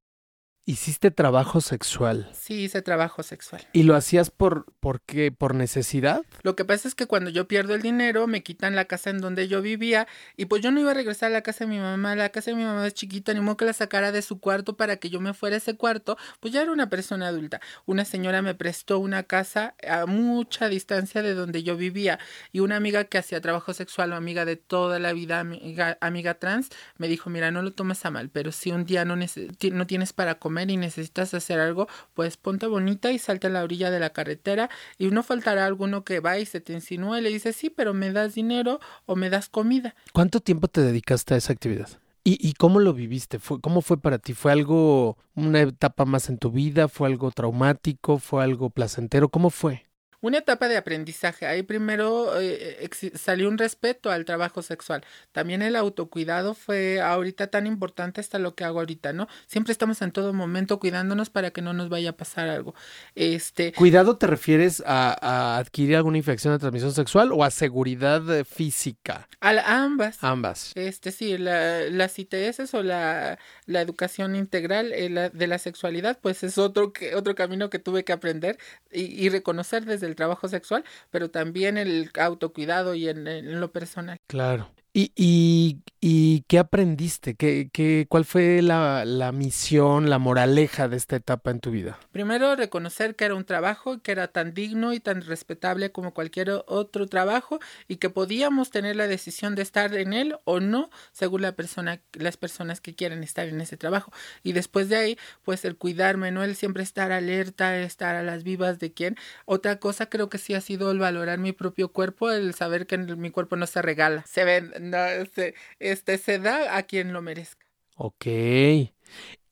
¿Hiciste 0.63 1.09
trabajo 1.09 1.59
sexual? 1.59 2.29
Sí, 2.33 2.65
hice 2.65 2.83
trabajo 2.83 3.23
sexual. 3.23 3.67
¿Y 3.73 3.81
lo 3.81 3.95
hacías 3.95 4.29
por, 4.29 4.65
por 4.79 5.01
qué? 5.01 5.31
¿Por 5.31 5.55
necesidad? 5.55 6.21
Lo 6.43 6.55
que 6.55 6.65
pasa 6.65 6.87
es 6.87 6.93
que 6.93 7.07
cuando 7.07 7.31
yo 7.31 7.47
pierdo 7.47 7.73
el 7.73 7.81
dinero, 7.81 8.27
me 8.27 8.43
quitan 8.43 8.75
la 8.75 8.85
casa 8.85 9.09
en 9.09 9.21
donde 9.21 9.47
yo 9.47 9.63
vivía 9.63 10.07
y 10.37 10.45
pues 10.45 10.61
yo 10.61 10.69
no 10.69 10.79
iba 10.79 10.91
a 10.91 10.93
regresar 10.93 11.31
a 11.31 11.33
la 11.33 11.41
casa 11.41 11.65
de 11.65 11.71
mi 11.71 11.79
mamá. 11.79 12.15
La 12.15 12.29
casa 12.29 12.51
de 12.51 12.57
mi 12.57 12.63
mamá 12.63 12.85
es 12.85 12.93
chiquita, 12.93 13.33
ni 13.33 13.39
modo 13.41 13.57
que 13.57 13.65
la 13.65 13.73
sacara 13.73 14.11
de 14.11 14.21
su 14.21 14.39
cuarto 14.39 14.77
para 14.77 14.97
que 14.97 15.09
yo 15.09 15.19
me 15.19 15.33
fuera 15.33 15.55
a 15.55 15.57
ese 15.57 15.75
cuarto. 15.75 16.15
Pues 16.39 16.53
ya 16.53 16.61
era 16.61 16.71
una 16.71 16.89
persona 16.89 17.27
adulta. 17.27 17.59
Una 17.87 18.05
señora 18.05 18.43
me 18.43 18.53
prestó 18.53 18.99
una 18.99 19.23
casa 19.23 19.73
a 19.87 20.05
mucha 20.05 20.69
distancia 20.69 21.23
de 21.23 21.33
donde 21.33 21.63
yo 21.63 21.75
vivía 21.75 22.19
y 22.51 22.59
una 22.59 22.75
amiga 22.75 23.05
que 23.05 23.17
hacía 23.17 23.41
trabajo 23.41 23.73
sexual 23.73 24.13
amiga 24.13 24.45
de 24.45 24.55
toda 24.55 24.99
la 24.99 25.13
vida, 25.13 25.39
amiga, 25.39 25.97
amiga 26.01 26.35
trans, 26.35 26.69
me 26.97 27.07
dijo, 27.07 27.29
mira, 27.29 27.51
no 27.51 27.61
lo 27.61 27.71
tomes 27.73 28.05
a 28.05 28.11
mal, 28.11 28.29
pero 28.29 28.51
si 28.51 28.71
un 28.71 28.85
día 28.85 29.05
no, 29.05 29.15
no 29.15 29.87
tienes 29.87 30.13
para 30.13 30.35
comer, 30.35 30.50
y 30.69 30.77
necesitas 30.77 31.33
hacer 31.33 31.59
algo, 31.59 31.87
pues 32.13 32.37
ponte 32.37 32.67
bonita 32.67 33.11
y 33.11 33.19
salte 33.19 33.47
a 33.47 33.49
la 33.49 33.63
orilla 33.63 33.91
de 33.91 33.99
la 33.99 34.11
carretera 34.11 34.69
y 34.97 35.07
no 35.07 35.23
faltará 35.23 35.65
alguno 35.65 36.03
que 36.03 36.19
va 36.19 36.37
y 36.39 36.45
se 36.45 36.61
te 36.61 36.73
insinúe 36.73 37.17
y 37.17 37.21
le 37.21 37.29
dice, 37.29 37.53
sí, 37.53 37.69
pero 37.69 37.93
me 37.93 38.11
das 38.11 38.35
dinero 38.35 38.79
o 39.05 39.15
me 39.15 39.29
das 39.29 39.49
comida. 39.49 39.95
¿Cuánto 40.13 40.39
tiempo 40.39 40.67
te 40.67 40.81
dedicaste 40.81 41.33
a 41.33 41.37
esa 41.37 41.53
actividad? 41.53 41.89
¿Y, 42.23 42.37
¿Y, 42.47 42.53
cómo 42.53 42.79
lo 42.79 42.93
viviste? 42.93 43.39
¿Fue, 43.39 43.59
¿Cómo 43.59 43.81
fue 43.81 43.99
para 43.99 44.19
ti? 44.19 44.33
¿Fue 44.35 44.51
algo, 44.51 45.17
una 45.33 45.61
etapa 45.61 46.05
más 46.05 46.29
en 46.29 46.37
tu 46.37 46.51
vida? 46.51 46.87
¿Fue 46.87 47.07
algo 47.07 47.31
traumático? 47.31 48.19
¿Fue 48.19 48.43
algo 48.43 48.69
placentero? 48.69 49.29
¿Cómo 49.29 49.49
fue? 49.49 49.87
Una 50.21 50.37
etapa 50.37 50.67
de 50.67 50.77
aprendizaje. 50.77 51.45
Ahí 51.47 51.63
primero 51.63 52.39
eh, 52.39 52.89
salió 53.15 53.49
un 53.49 53.57
respeto 53.57 54.11
al 54.11 54.25
trabajo 54.25 54.61
sexual. 54.61 55.03
También 55.31 55.61
el 55.61 55.75
autocuidado 55.75 56.53
fue 56.53 57.01
ahorita 57.01 57.47
tan 57.47 57.67
importante 57.67 58.21
hasta 58.21 58.39
lo 58.39 58.55
que 58.55 58.63
hago 58.63 58.79
ahorita, 58.79 59.13
¿no? 59.13 59.27
Siempre 59.47 59.71
estamos 59.71 60.01
en 60.01 60.11
todo 60.11 60.33
momento 60.33 60.79
cuidándonos 60.79 61.29
para 61.29 61.51
que 61.51 61.61
no 61.61 61.73
nos 61.73 61.89
vaya 61.89 62.11
a 62.11 62.17
pasar 62.17 62.49
algo. 62.49 62.75
Este. 63.15 63.73
¿Cuidado 63.73 64.17
te 64.17 64.27
refieres 64.27 64.83
a, 64.85 65.57
adquirir 65.57 65.95
alguna 65.95 66.17
infección 66.17 66.53
de 66.53 66.59
transmisión 66.59 66.93
sexual 66.93 67.31
o 67.31 67.43
a 67.43 67.49
seguridad 67.49 68.21
eh, 68.31 68.45
física? 68.45 69.27
A, 69.39 69.83
ambas. 69.83 70.23
Ambas. 70.23 70.71
Este 70.75 71.11
sí, 71.11 71.37
la, 71.37 71.81
las 71.89 72.17
ITS 72.19 72.73
o 72.73 72.83
la, 72.83 73.39
la 73.65 73.81
educación 73.81 74.35
integral 74.35 74.91
eh, 74.93 75.31
de 75.33 75.47
la 75.47 75.57
sexualidad, 75.57 76.19
pues 76.21 76.43
es 76.43 76.59
otro 76.59 76.93
que 76.93 77.15
otro 77.15 77.33
camino 77.33 77.69
que 77.69 77.79
tuve 77.79 78.03
que 78.03 78.13
aprender 78.13 78.59
y, 78.91 79.01
y 79.01 79.29
reconocer 79.29 79.85
desde 79.85 80.10
el 80.11 80.15
trabajo 80.15 80.47
sexual, 80.47 80.83
pero 81.09 81.31
también 81.31 81.77
el 81.77 82.11
autocuidado 82.19 82.93
y 82.93 83.09
en, 83.09 83.59
lo 83.59 83.71
personal. 83.71 84.17
Claro. 84.27 84.69
¿Y, 84.93 85.13
y, 85.15 85.79
y 86.01 86.41
qué 86.49 86.59
aprendiste? 86.59 87.35
¿Qué, 87.35 87.69
qué, 87.71 88.07
¿Cuál 88.09 88.25
fue 88.25 88.61
la, 88.61 89.05
la, 89.05 89.31
misión, 89.31 90.09
la 90.09 90.19
moraleja 90.19 90.89
de 90.89 90.97
esta 90.97 91.15
etapa 91.15 91.49
en 91.49 91.61
tu 91.61 91.71
vida? 91.71 91.97
Primero, 92.11 92.57
reconocer 92.57 93.15
que 93.15 93.23
era 93.23 93.35
un 93.35 93.45
trabajo, 93.45 94.01
que 94.01 94.11
era 94.11 94.27
tan 94.27 94.53
digno 94.53 94.91
y 94.91 94.99
tan 94.99 95.21
respetable 95.21 95.93
como 95.93 96.13
cualquier 96.13 96.49
otro 96.67 97.07
trabajo 97.07 97.59
y 97.87 97.97
que 97.97 98.09
podíamos 98.09 98.69
tener 98.69 98.97
la 98.97 99.07
decisión 99.07 99.55
de 99.55 99.61
estar 99.61 99.95
en 99.95 100.11
él 100.11 100.35
o 100.43 100.59
no, 100.59 100.89
según 101.13 101.43
la 101.43 101.53
persona, 101.53 102.01
las 102.11 102.35
personas 102.35 102.81
que 102.81 102.93
quieren 102.93 103.23
estar 103.23 103.47
en 103.47 103.61
ese 103.61 103.77
trabajo. 103.77 104.11
Y 104.43 104.51
después 104.51 104.89
de 104.89 104.97
ahí, 104.97 105.17
pues 105.45 105.63
el 105.63 105.77
cuidarme, 105.77 106.31
¿no? 106.31 106.43
El 106.43 106.57
siempre 106.57 106.83
estar 106.83 107.13
alerta, 107.13 107.77
estar 107.77 108.15
a 108.15 108.23
las 108.23 108.43
vivas 108.43 108.77
de 108.79 108.91
quién. 108.91 109.15
Otra 109.45 109.77
cosa 109.77 110.07
creo 110.07 110.29
que 110.29 110.37
sí 110.37 110.53
ha 110.53 110.59
sido 110.59 110.91
el 110.91 110.99
valorar 110.99 111.39
mi 111.39 111.53
propio 111.53 111.93
cuerpo, 111.93 112.29
el 112.29 112.53
saber 112.53 112.87
que 112.87 112.97
mi 112.97 113.31
cuerpo 113.31 113.55
no 113.55 113.67
se 113.67 113.81
regala. 113.81 114.25
Se 114.27 114.43
ven 114.43 114.80
no, 114.81 115.05
este, 115.05 115.55
este, 115.79 116.17
se 116.17 116.39
da 116.39 116.77
a 116.77 116.83
quien 116.83 117.13
lo 117.13 117.21
merezca. 117.21 117.65
Ok. 117.95 118.25
Y, 118.25 118.91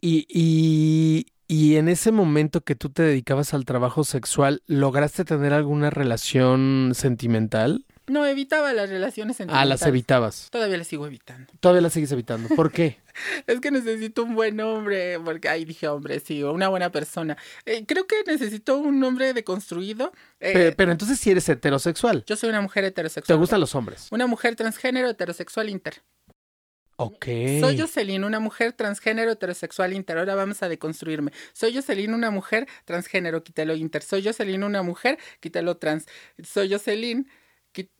y, 0.01 1.27
y 1.47 1.75
en 1.75 1.89
ese 1.89 2.11
momento 2.11 2.61
que 2.61 2.75
tú 2.75 2.89
te 2.89 3.03
dedicabas 3.03 3.53
al 3.53 3.65
trabajo 3.65 4.03
sexual, 4.03 4.61
¿lograste 4.65 5.25
tener 5.25 5.53
alguna 5.53 5.89
relación 5.89 6.91
sentimental? 6.93 7.85
No, 8.09 8.25
evitaba 8.25 8.73
las 8.73 8.89
relaciones 8.89 9.37
sentimentales. 9.37 9.61
Ah, 9.61 9.65
las 9.65 9.87
evitabas. 9.87 10.47
Todavía 10.51 10.77
las 10.77 10.87
sigo 10.87 11.05
evitando. 11.05 11.51
Todavía 11.59 11.81
las 11.81 11.93
sigues 11.93 12.11
evitando. 12.11 12.49
¿Por 12.55 12.71
qué? 12.71 12.99
es 13.47 13.59
que 13.59 13.71
necesito 13.71 14.23
un 14.23 14.35
buen 14.35 14.59
hombre, 14.59 15.19
porque 15.19 15.49
ahí 15.49 15.65
dije 15.65 15.87
hombre, 15.87 16.19
sí, 16.19 16.43
una 16.43 16.69
buena 16.69 16.91
persona. 16.91 17.37
Eh, 17.65 17.85
creo 17.85 18.07
que 18.07 18.15
necesito 18.25 18.77
un 18.77 19.03
hombre 19.03 19.33
deconstruido. 19.33 20.11
Eh, 20.39 20.73
pero, 20.75 20.91
entonces 20.91 21.19
si 21.19 21.31
eres 21.31 21.47
heterosexual. 21.49 22.23
Yo 22.25 22.35
soy 22.35 22.49
una 22.49 22.61
mujer 22.61 22.83
heterosexual. 22.85 23.35
¿Te 23.37 23.39
gustan 23.39 23.59
los 23.59 23.75
hombres? 23.75 24.07
Una 24.11 24.27
mujer 24.27 24.55
transgénero 24.55 25.09
heterosexual 25.09 25.69
inter. 25.69 26.01
Ok. 27.01 27.27
Soy 27.61 27.79
Jocelyn, 27.79 28.25
una 28.25 28.41
mujer 28.41 28.73
transgénero 28.73 29.31
heterosexual 29.31 29.93
inter. 29.93 30.17
Ahora 30.17 30.35
vamos 30.35 30.61
a 30.63 30.67
deconstruirme. 30.67 31.31
Soy 31.53 31.73
Jocelyn, 31.73 32.13
una 32.13 32.29
mujer 32.29 32.67
transgénero, 32.83 33.41
quítelo 33.41 33.73
inter. 33.73 34.01
Soy 34.03 34.21
Jocelyn, 34.21 34.65
una 34.65 34.83
mujer, 34.83 35.17
quítelo 35.39 35.77
trans. 35.77 36.07
Soy 36.43 36.69
Jocelyn 36.69 37.29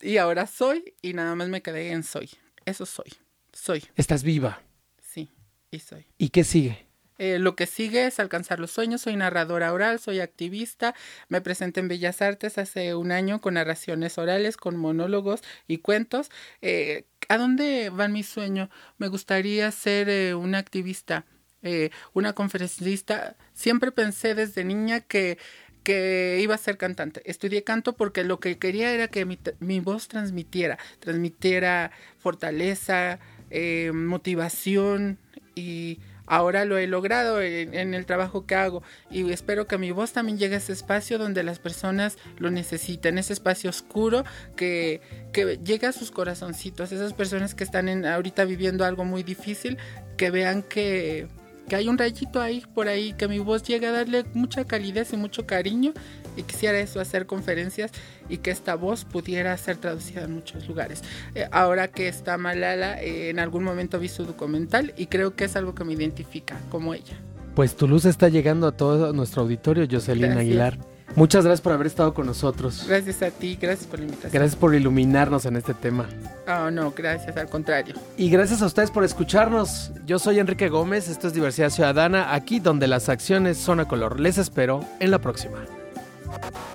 y 0.02 0.18
ahora 0.18 0.48
soy 0.48 0.96
y 1.02 1.14
nada 1.14 1.36
más 1.36 1.50
me 1.50 1.62
quedé 1.62 1.92
en 1.92 2.04
soy. 2.04 2.30
Eso 2.66 2.86
soy. 2.86 3.14
Soy. 3.54 3.84
Estás 3.96 4.24
viva. 4.24 4.62
Sí, 5.02 5.30
y 5.72 5.80
soy. 5.80 6.06
¿Y 6.18 6.30
qué 6.30 6.44
sigue? 6.44 6.90
Eh, 7.20 7.38
lo 7.38 7.56
que 7.56 7.66
sigue 7.66 8.08
es 8.08 8.20
alcanzar 8.20 8.60
los 8.60 8.72
sueños. 8.72 9.02
Soy 9.02 9.16
narradora 9.18 9.74
oral, 9.74 10.00
soy 10.00 10.22
activista. 10.22 10.96
Me 11.28 11.42
presenté 11.42 11.82
en 11.82 11.90
Bellas 11.90 12.22
Artes 12.22 12.58
hace 12.58 12.96
un 12.96 13.12
año 13.12 13.42
con 13.42 13.56
narraciones 13.56 14.18
orales, 14.18 14.56
con 14.56 14.78
monólogos 14.78 15.42
y 15.68 15.80
cuentos. 15.80 16.32
Eh, 16.62 17.06
¿A 17.28 17.38
dónde 17.38 17.90
va 17.90 18.08
mi 18.08 18.24
sueño? 18.24 18.70
Me 18.98 19.10
gustaría 19.10 19.70
ser 19.72 20.10
eh, 20.10 20.34
una 20.34 20.60
activista, 20.60 21.26
una 22.14 22.34
conferencista. 22.34 23.36
Siempre 23.54 23.92
pensé 23.92 24.34
desde 24.34 24.64
niña 24.64 25.02
que 25.02 25.38
que 25.84 26.40
iba 26.42 26.56
a 26.56 26.58
ser 26.58 26.78
cantante. 26.78 27.22
Estudié 27.26 27.64
canto 27.64 27.94
porque 27.94 28.24
lo 28.24 28.40
que 28.40 28.58
quería 28.58 28.94
era 28.94 29.08
que 29.08 29.26
mi, 29.26 29.40
mi 29.60 29.80
voz 29.80 30.08
transmitiera, 30.08 30.78
transmitiera 31.00 31.92
fortaleza, 32.18 33.20
eh, 33.50 33.92
motivación 33.94 35.18
y 35.56 36.00
ahora 36.28 36.64
lo 36.66 36.78
he 36.78 36.86
logrado 36.86 37.42
en, 37.42 37.94
el 37.96 38.06
trabajo 38.06 38.46
que 38.46 38.54
hago 38.54 38.84
y 39.10 39.32
espero 39.32 39.66
que 39.66 39.80
mi 39.80 39.92
voz 39.92 40.14
también 40.14 40.38
llegue 40.38 40.56
a 40.56 40.58
ese 40.60 40.74
espacio 40.74 41.18
donde 41.18 41.42
las 41.42 41.58
personas 41.58 42.18
lo 42.38 42.52
necesiten, 42.52 43.18
ese 43.18 43.34
espacio 43.34 43.72
oscuro 43.72 44.24
que, 44.56 45.02
que 45.34 45.58
llegue 45.64 45.88
a 45.88 45.92
sus 45.92 46.12
corazoncitos, 46.12 46.92
esas 46.92 47.14
personas 47.14 47.56
que 47.56 47.64
están 47.64 47.90
en, 47.90 48.06
ahorita 48.06 48.46
viviendo 48.46 48.86
algo 48.86 49.04
muy 49.06 49.24
difícil, 49.24 49.80
que 50.18 50.30
vean 50.30 50.62
que, 50.62 51.28
que 51.70 51.78
hay 51.78 51.88
un 51.88 51.98
rayito 51.98 52.42
ahí 52.42 52.64
por 52.74 52.90
ahí, 52.90 53.14
que 53.14 53.30
mi 53.30 53.40
voz 53.40 53.64
llegue 53.64 53.88
a 53.88 53.92
darle 53.92 54.26
mucha 54.34 54.66
calidez 54.66 55.14
y 55.14 55.18
mucho 55.18 55.46
cariño 55.46 55.94
y 56.36 56.44
quisiera 56.44 56.80
eso, 56.80 57.00
hacer 57.00 57.26
conferencias 57.26 57.92
y 58.28 58.38
que 58.38 58.52
esta 58.52 58.76
voz 58.76 59.06
pudiera 59.06 59.56
ser 59.56 59.78
traducida 59.78 60.24
en 60.24 60.34
muchos 60.34 60.68
lugares. 60.68 61.04
Eh, 61.36 61.48
ahora 61.52 61.88
que 61.88 62.08
está 62.08 62.38
Malala, 62.38 63.02
eh, 63.02 63.30
en 63.30 63.40
algún 63.40 63.64
momento 63.64 64.00
vi 64.00 64.10
su 64.10 64.26
documental 64.26 64.94
y 64.98 65.06
creo 65.06 65.36
que 65.36 65.46
es 65.46 65.56
algo 65.56 65.76
que 65.76 65.86
me 65.86 65.94
identifica 65.94 66.60
como 66.70 66.94
ella. 66.94 67.18
Pues 67.56 67.76
tu 67.76 67.88
luz 67.88 68.06
está 68.06 68.30
llegando 68.30 68.68
a 68.68 68.72
todo 68.72 69.14
nuestro 69.14 69.44
auditorio, 69.44 69.88
Jocelyn 69.90 70.38
Aguilar. 70.38 70.78
Muchas 71.16 71.44
gracias 71.44 71.62
por 71.62 71.74
haber 71.74 71.88
estado 71.88 72.14
con 72.14 72.26
nosotros. 72.26 72.86
Gracias 72.88 73.22
a 73.22 73.32
ti, 73.32 73.58
gracias 73.60 73.88
por 73.88 74.00
la 74.00 74.06
invitación. 74.06 74.32
Gracias 74.32 74.56
por 74.56 74.76
iluminarnos 74.76 75.46
en 75.46 75.56
este 75.56 75.74
tema. 75.74 76.08
Oh, 76.48 76.72
no, 76.72 76.92
gracias, 76.92 77.36
al 77.36 77.50
contrario. 77.50 77.96
Y 78.18 78.30
gracias 78.30 78.62
a 78.62 78.66
ustedes 78.66 78.92
por 78.92 79.04
escucharnos. 79.04 79.92
Yo 80.06 80.20
soy 80.20 80.40
Enrique 80.40 80.70
Gómez, 80.70 81.10
esto 81.10 81.28
es 81.28 81.34
Diversidad 81.34 81.72
Ciudadana, 81.72 82.34
aquí 82.34 82.60
donde 82.60 82.88
las 82.88 83.10
acciones 83.10 83.58
son 83.58 83.80
a 83.80 83.88
color. 83.88 84.20
Les 84.20 84.38
espero 84.38 84.86
en 85.00 85.12
la 85.12 85.20
próxima. 85.20 85.58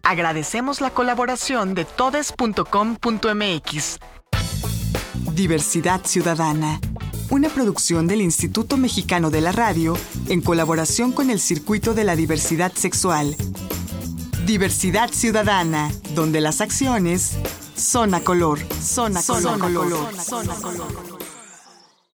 Agradecemos 0.03 0.81
la 0.81 0.91
colaboración 0.91 1.75
de 1.75 1.85
todes.com.mx. 1.85 3.99
Diversidad 5.35 6.01
Ciudadana, 6.05 6.81
una 7.31 7.49
producción 7.49 8.07
del 8.07 8.21
Instituto 8.21 8.77
Mexicano 8.77 9.31
de 9.31 9.41
la 9.41 9.53
Radio 9.53 9.97
en 10.29 10.41
colaboración 10.41 11.13
con 11.13 11.31
el 11.31 11.41
Circuito 11.41 11.95
de 11.95 12.05
la 12.05 12.15
Diversidad 12.15 12.73
Sexual. 12.75 13.37
Diversidad 14.47 15.11
Ciudadana, 15.11 15.91
donde 16.15 16.43
las 16.43 16.61
acciones 16.61 17.39
son 17.77 18.15
a 18.15 18.21
color, 18.21 18.59
son 18.79 19.17
a 19.17 19.23
color, 19.23 20.15
son 20.23 20.51
a 20.51 20.55
color. 20.57 21.24